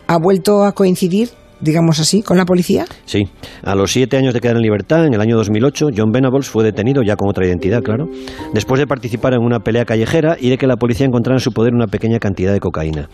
ha 0.07 0.17
vuelto 0.17 0.63
a 0.63 0.73
coincidir 0.73 1.29
digamos 1.65 1.99
así, 1.99 2.21
con 2.21 2.37
la 2.37 2.45
policía? 2.45 2.85
Sí. 3.03 3.23
A 3.63 3.75
los 3.75 3.91
siete 3.91 4.15
años 4.15 4.33
de 4.33 4.39
quedar 4.39 4.55
en 4.55 4.61
libertad, 4.61 5.05
en 5.05 5.13
el 5.13 5.19
año 5.19 5.35
2008, 5.35 5.87
John 5.97 6.11
Venables 6.11 6.47
fue 6.47 6.63
detenido, 6.63 7.01
ya 7.03 7.15
con 7.15 7.29
otra 7.29 7.45
identidad, 7.45 7.81
claro, 7.81 8.07
después 8.53 8.79
de 8.79 8.87
participar 8.87 9.33
en 9.33 9.41
una 9.41 9.59
pelea 9.59 9.83
callejera 9.83 10.37
y 10.39 10.49
de 10.49 10.57
que 10.57 10.67
la 10.67 10.77
policía 10.77 11.05
encontrara 11.05 11.35
en 11.35 11.41
su 11.41 11.51
poder 11.51 11.73
una 11.73 11.87
pequeña 11.87 12.19
cantidad 12.19 12.53
de 12.53 12.59
cocaína. 12.59 13.09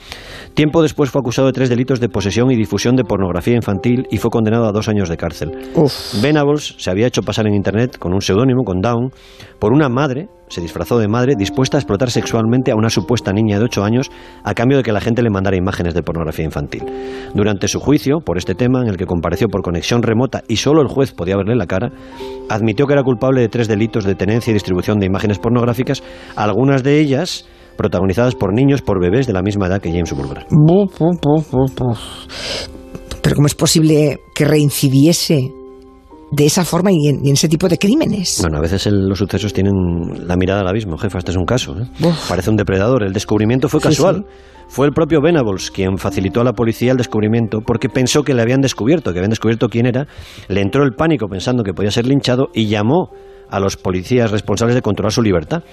Tiempo 0.53 0.81
después 0.83 1.09
fue 1.09 1.19
acusado 1.19 1.47
de 1.47 1.53
tres 1.53 1.69
delitos 1.69 1.99
de 1.99 2.09
posesión 2.09 2.51
y 2.51 2.55
difusión 2.55 2.95
de 2.95 3.03
pornografía 3.03 3.55
infantil 3.55 4.05
y 4.11 4.17
fue 4.17 4.29
condenado 4.29 4.65
a 4.65 4.71
dos 4.71 4.87
años 4.89 5.09
de 5.09 5.17
cárcel. 5.17 5.51
Venables 6.21 6.75
se 6.77 6.91
había 6.91 7.07
hecho 7.07 7.23
pasar 7.23 7.47
en 7.47 7.55
Internet 7.55 7.97
con 7.97 8.13
un 8.13 8.21
seudónimo, 8.21 8.63
con 8.63 8.81
Down, 8.81 9.11
por 9.59 9.73
una 9.73 9.89
madre 9.89 10.27
se 10.51 10.61
disfrazó 10.61 10.99
de 10.99 11.07
madre 11.07 11.35
dispuesta 11.35 11.77
a 11.77 11.79
explotar 11.79 12.11
sexualmente 12.11 12.71
a 12.71 12.75
una 12.75 12.89
supuesta 12.89 13.31
niña 13.31 13.57
de 13.57 13.65
8 13.65 13.83
años 13.83 14.11
a 14.43 14.53
cambio 14.53 14.77
de 14.77 14.83
que 14.83 14.91
la 14.91 14.99
gente 14.99 15.23
le 15.23 15.29
mandara 15.29 15.55
imágenes 15.55 15.93
de 15.93 16.03
pornografía 16.03 16.43
infantil. 16.43 16.83
Durante 17.33 17.67
su 17.67 17.79
juicio 17.79 18.19
por 18.19 18.37
este 18.37 18.53
tema, 18.53 18.81
en 18.81 18.89
el 18.89 18.97
que 18.97 19.05
compareció 19.05 19.47
por 19.47 19.61
conexión 19.61 20.03
remota 20.03 20.43
y 20.47 20.57
solo 20.57 20.81
el 20.81 20.87
juez 20.87 21.13
podía 21.13 21.37
verle 21.37 21.55
la 21.55 21.67
cara, 21.67 21.91
admitió 22.49 22.85
que 22.85 22.93
era 22.93 23.03
culpable 23.03 23.39
de 23.41 23.47
tres 23.47 23.67
delitos 23.69 24.03
de 24.03 24.15
tenencia 24.15 24.51
y 24.51 24.53
distribución 24.53 24.99
de 24.99 25.05
imágenes 25.05 25.39
pornográficas, 25.39 26.03
algunas 26.35 26.83
de 26.83 26.99
ellas 26.99 27.47
protagonizadas 27.77 28.35
por 28.35 28.53
niños, 28.53 28.81
por 28.81 29.01
bebés 29.01 29.27
de 29.27 29.33
la 29.33 29.41
misma 29.41 29.67
edad 29.67 29.81
que 29.81 29.89
James 29.89 30.13
Bulger. 30.13 30.45
Pero 33.21 33.35
¿cómo 33.35 33.47
es 33.47 33.55
posible 33.55 34.19
que 34.35 34.45
reincidiese 34.45 35.60
de 36.31 36.45
esa 36.45 36.63
forma 36.63 36.91
y 36.91 37.09
en, 37.09 37.25
ese 37.27 37.49
tipo 37.49 37.67
de 37.67 37.77
crímenes. 37.77 38.39
Bueno, 38.41 38.57
a 38.57 38.61
veces 38.61 38.87
los 38.89 39.19
sucesos 39.19 39.53
tienen 39.53 39.73
la 40.27 40.37
mirada 40.37 40.61
al 40.61 40.67
abismo, 40.67 40.97
jefa, 40.97 41.19
este 41.19 41.31
es 41.31 41.37
un 41.37 41.45
caso. 41.45 41.75
¿eh? 41.77 41.87
Parece 42.27 42.49
un 42.49 42.55
depredador. 42.55 43.03
El 43.03 43.13
descubrimiento 43.13 43.67
fue 43.67 43.81
casual. 43.81 44.25
Fue 44.69 44.87
el 44.87 44.93
propio 44.93 45.19
Venables 45.21 45.69
quien 45.69 45.97
facilitó 45.97 46.39
a 46.39 46.45
la 46.45 46.53
policía 46.53 46.93
el 46.93 46.97
descubrimiento 46.97 47.59
porque 47.59 47.89
pensó 47.89 48.23
que 48.23 48.33
le 48.33 48.41
habían 48.41 48.61
descubierto, 48.61 49.11
que 49.11 49.19
habían 49.19 49.31
descubierto 49.31 49.67
quién 49.67 49.85
era, 49.85 50.07
le 50.47 50.61
entró 50.61 50.83
el 50.83 50.93
pánico 50.93 51.27
pensando 51.27 51.63
que 51.63 51.73
podía 51.73 51.91
ser 51.91 52.07
linchado 52.07 52.47
y 52.53 52.67
llamó 52.67 53.09
a 53.49 53.59
los 53.59 53.75
policías 53.75 54.31
responsables 54.31 54.75
de 54.75 54.81
controlar 54.81 55.11
su 55.11 55.21
libertad. 55.21 55.63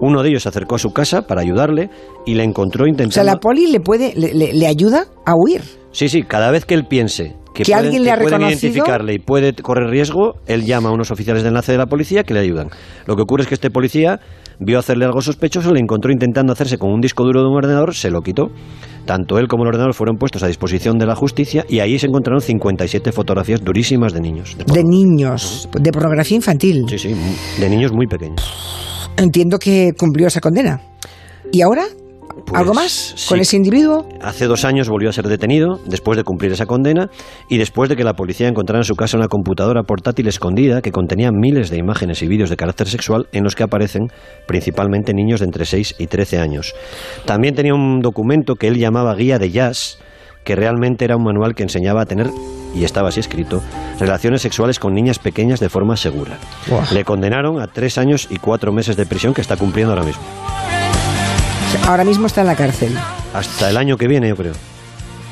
Uno 0.00 0.22
de 0.22 0.28
ellos 0.28 0.44
se 0.44 0.50
acercó 0.50 0.76
a 0.76 0.78
su 0.78 0.92
casa 0.92 1.22
para 1.22 1.40
ayudarle 1.40 1.90
y 2.26 2.34
le 2.34 2.44
encontró 2.44 2.86
intentando... 2.86 3.10
O 3.10 3.14
sea, 3.14 3.24
la 3.24 3.40
poli 3.40 3.72
le, 3.72 3.80
puede, 3.80 4.14
le 4.14 4.66
ayuda 4.68 5.06
a 5.26 5.34
huir. 5.34 5.62
Sí, 5.90 6.08
sí, 6.08 6.22
cada 6.22 6.52
vez 6.52 6.64
que 6.64 6.74
él 6.74 6.86
piense 6.86 7.34
que, 7.54 7.74
alguien 7.74 8.02
le 8.02 8.10
ha 8.10 8.18
pueden 8.18 8.42
identificarle 8.42 9.14
y 9.14 9.18
puede 9.18 9.54
correr 9.54 9.88
riesgo, 9.88 10.34
él 10.46 10.64
llama 10.64 10.88
a 10.88 10.92
unos 10.92 11.10
oficiales 11.10 11.42
de 11.42 11.48
enlace 11.48 11.72
de 11.72 11.78
la 11.78 11.86
policía 11.86 12.24
que 12.24 12.34
le 12.34 12.40
ayudan. 12.40 12.68
Lo 13.06 13.16
que 13.16 13.22
ocurre 13.22 13.42
es 13.42 13.48
que 13.48 13.54
este 13.54 13.70
policía 13.70 14.20
vio 14.58 14.78
hacerle 14.78 15.04
algo 15.04 15.20
sospechoso, 15.20 15.72
le 15.72 15.80
encontró 15.80 16.12
intentando 16.12 16.52
hacerse 16.52 16.78
con 16.78 16.90
un 16.92 17.00
disco 17.00 17.24
duro 17.24 17.42
de 17.42 17.48
un 17.48 17.56
ordenador, 17.56 17.94
se 17.94 18.10
lo 18.10 18.20
quitó. 18.20 18.50
Tanto 19.06 19.38
él 19.38 19.48
como 19.48 19.64
el 19.64 19.68
ordenador 19.68 19.94
fueron 19.94 20.16
puestos 20.16 20.42
a 20.42 20.46
disposición 20.46 20.98
de 20.98 21.06
la 21.06 21.14
justicia 21.14 21.64
y 21.68 21.80
ahí 21.80 21.98
se 21.98 22.06
encontraron 22.06 22.40
57 22.40 23.12
fotografías 23.12 23.62
durísimas 23.62 24.12
de 24.14 24.20
niños. 24.20 24.56
De, 24.56 24.82
niños, 24.82 25.68
de 25.78 25.92
pornografía 25.92 26.36
infantil. 26.36 26.84
Sí, 26.88 26.98
sí, 26.98 27.14
de 27.60 27.68
niños 27.68 27.92
muy 27.92 28.06
pequeños. 28.06 28.42
Entiendo 29.16 29.58
que 29.58 29.92
cumplió 29.96 30.26
esa 30.26 30.40
condena. 30.40 30.80
¿Y 31.52 31.60
ahora? 31.60 31.84
¿Algo 32.52 32.72
pues 32.72 33.14
más 33.14 33.26
con 33.28 33.40
ese 33.40 33.56
individuo? 33.56 34.06
Hace 34.20 34.46
dos 34.46 34.64
años 34.64 34.88
volvió 34.88 35.08
a 35.08 35.12
ser 35.12 35.28
detenido 35.28 35.80
después 35.86 36.16
de 36.16 36.24
cumplir 36.24 36.52
esa 36.52 36.66
condena 36.66 37.08
y 37.48 37.58
después 37.58 37.88
de 37.88 37.96
que 37.96 38.04
la 38.04 38.14
policía 38.14 38.48
encontrara 38.48 38.80
en 38.80 38.84
su 38.84 38.94
casa 38.94 39.16
una 39.16 39.28
computadora 39.28 39.82
portátil 39.82 40.28
escondida 40.28 40.82
que 40.82 40.92
contenía 40.92 41.30
miles 41.32 41.70
de 41.70 41.78
imágenes 41.78 42.22
y 42.22 42.28
vídeos 42.28 42.50
de 42.50 42.56
carácter 42.56 42.88
sexual 42.88 43.26
en 43.32 43.44
los 43.44 43.54
que 43.54 43.62
aparecen 43.62 44.08
principalmente 44.46 45.14
niños 45.14 45.40
de 45.40 45.46
entre 45.46 45.64
6 45.64 45.96
y 45.98 46.06
13 46.06 46.38
años. 46.38 46.74
También 47.24 47.54
tenía 47.54 47.74
un 47.74 48.00
documento 48.00 48.54
que 48.54 48.68
él 48.68 48.78
llamaba 48.78 49.14
guía 49.14 49.38
de 49.38 49.50
jazz 49.50 49.98
que 50.44 50.54
realmente 50.54 51.04
era 51.04 51.16
un 51.16 51.24
manual 51.24 51.54
que 51.54 51.62
enseñaba 51.62 52.02
a 52.02 52.06
tener, 52.06 52.30
y 52.74 52.84
estaba 52.84 53.08
así 53.08 53.20
escrito, 53.20 53.62
relaciones 53.98 54.42
sexuales 54.42 54.78
con 54.78 54.94
niñas 54.94 55.18
pequeñas 55.18 55.58
de 55.58 55.68
forma 55.68 55.96
segura. 55.96 56.38
Le 56.92 57.04
condenaron 57.04 57.60
a 57.60 57.66
tres 57.66 57.98
años 57.98 58.28
y 58.30 58.36
cuatro 58.36 58.72
meses 58.72 58.96
de 58.96 59.06
prisión 59.06 59.32
que 59.34 59.40
está 59.40 59.56
cumpliendo 59.56 59.92
ahora 59.92 60.04
mismo. 60.04 60.22
Ahora 61.86 62.04
mismo 62.04 62.26
está 62.26 62.40
en 62.40 62.46
la 62.46 62.56
cárcel. 62.56 62.96
Hasta 63.32 63.70
el 63.70 63.76
año 63.76 63.96
que 63.96 64.08
viene, 64.08 64.28
yo 64.28 64.36
creo. 64.36 64.52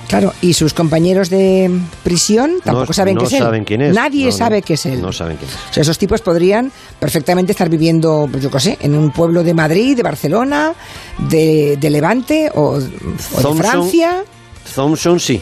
Claro, 0.09 0.35
y 0.43 0.53
sus 0.53 0.75
compañeros 0.75 1.31
de 1.31 1.71
prisión 2.03 2.57
tampoco 2.63 2.93
saben 2.93 3.17
qué 3.17 3.25
es 3.25 3.31
saben 3.31 3.65
quién 3.65 3.81
es. 3.81 3.95
Nadie 3.95 4.31
sabe 4.31 4.61
qué 4.61 4.75
es 4.75 4.85
él. 4.85 5.01
No 5.01 5.11
saben 5.11 5.39
quién 5.39 5.49
es. 5.49 5.57
O 5.71 5.73
sea, 5.73 5.81
esos 5.81 5.97
tipos 5.97 6.21
podrían 6.21 6.71
perfectamente 6.99 7.53
estar 7.53 7.71
viviendo, 7.71 8.29
yo 8.39 8.51
qué 8.51 8.61
sé, 8.61 8.79
en 8.83 8.95
un 8.95 9.11
pueblo 9.11 9.43
de 9.43 9.55
Madrid, 9.55 9.97
de 9.97 10.03
Barcelona, 10.03 10.75
de, 11.17 11.79
Levante 11.81 12.51
o, 12.55 12.79
de 12.79 13.55
Francia. 13.57 14.23
Thompson 14.75 15.19
sí. 15.19 15.41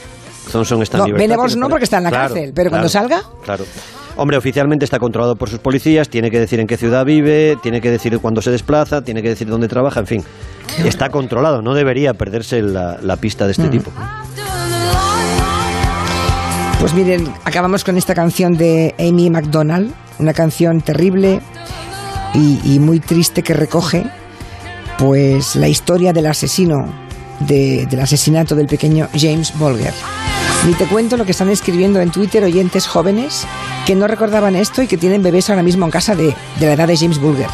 Thompson 0.53 0.83
está 0.83 0.99
en 0.99 1.01
no, 1.01 1.07
libertad. 1.07 1.57
no 1.57 1.69
porque 1.69 1.85
está 1.85 1.99
en 1.99 2.05
la 2.05 2.11
cárcel, 2.13 2.53
pero 2.55 2.71
cuando 2.71 2.89
salga. 2.89 3.25
Claro. 3.45 3.65
Hombre, 4.17 4.37
oficialmente 4.37 4.85
está 4.85 4.99
controlado 4.99 5.37
por 5.37 5.49
sus 5.49 5.61
policías, 5.61 6.09
tiene 6.09 6.31
que 6.31 6.39
decir 6.39 6.61
en 6.61 6.67
qué 6.67 6.77
ciudad 6.77 7.05
vive, 7.05 7.57
tiene 7.63 7.81
que 7.81 7.91
decir 7.91 8.19
cuándo 8.19 8.43
se 8.43 8.51
desplaza, 8.51 9.03
tiene 9.03 9.23
que 9.23 9.31
decir 9.31 9.49
dónde 9.49 9.69
trabaja, 9.69 10.01
en 10.01 10.07
fin. 10.07 10.25
Está 10.85 11.09
controlado, 11.09 11.63
no 11.63 11.75
debería 11.75 12.15
perderse 12.15 12.63
la, 12.63 13.17
pista 13.17 13.47
de 13.47 13.53
este 13.53 13.67
mm. 13.67 13.71
tipo. 13.71 13.91
Pues 16.81 16.95
miren, 16.95 17.31
acabamos 17.45 17.85
con 17.85 17.99
esta 17.99 18.15
canción 18.15 18.53
de 18.53 18.95
Amy 18.99 19.29
McDonald, 19.31 19.93
una 20.19 20.33
canción 20.33 20.81
terrible 20.81 21.41
y, 22.35 22.79
muy 22.79 23.01
triste 23.01 23.43
que 23.43 23.55
recoge 23.55 24.05
pues 24.99 25.57
la 25.57 25.69
historia 25.69 26.13
del 26.13 26.27
asesino, 26.27 26.77
del 27.41 28.01
asesinato 28.01 28.55
del 28.55 28.67
pequeño 28.67 29.09
James 29.19 29.53
Bolger. 29.59 29.95
Ni 30.67 30.75
te 30.75 30.87
cuento 30.87 31.17
lo 31.17 31.25
que 31.25 31.33
están 31.33 31.49
escribiendo 31.49 32.01
en 32.01 32.11
Twitter 32.11 32.45
oyentes 32.45 32.87
jóvenes 32.87 33.47
que 33.87 33.95
no 33.95 34.07
recordaban 34.07 34.57
esto 34.57 34.83
y 34.83 34.87
que 34.87 34.99
tienen 34.99 35.23
bebés 35.23 35.49
ahora 35.49 35.63
mismo 35.63 35.87
en 35.87 35.91
casa 35.91 36.15
de, 36.15 36.35
la 36.61 36.73
edad 36.73 36.87
de 36.87 36.97
James 36.97 37.19
Bulger. 37.19 37.49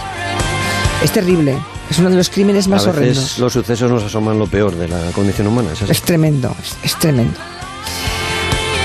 Es 1.03 1.13
terrible. 1.13 1.57
Es 1.89 1.99
uno 1.99 2.11
de 2.11 2.17
los 2.17 2.29
crímenes 2.29 2.67
más 2.67 2.83
a 2.83 2.87
veces 2.87 2.99
horrendos. 2.99 3.39
Los 3.39 3.53
sucesos 3.53 3.91
nos 3.91 4.03
asoman 4.03 4.39
lo 4.39 4.49
peor 4.49 4.75
de 4.75 4.89
la 4.89 5.13
condición 5.13 5.47
humana. 5.47 5.71
Es, 5.89 6.03
tremendo, 6.03 6.55
es, 6.83 6.99
tremendo. 6.99 7.39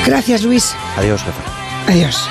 Gracias, 0.06 0.44
Luis. 0.44 0.72
Adiós, 0.98 1.24
jefe. 1.24 1.42
Adiós. 1.88 2.28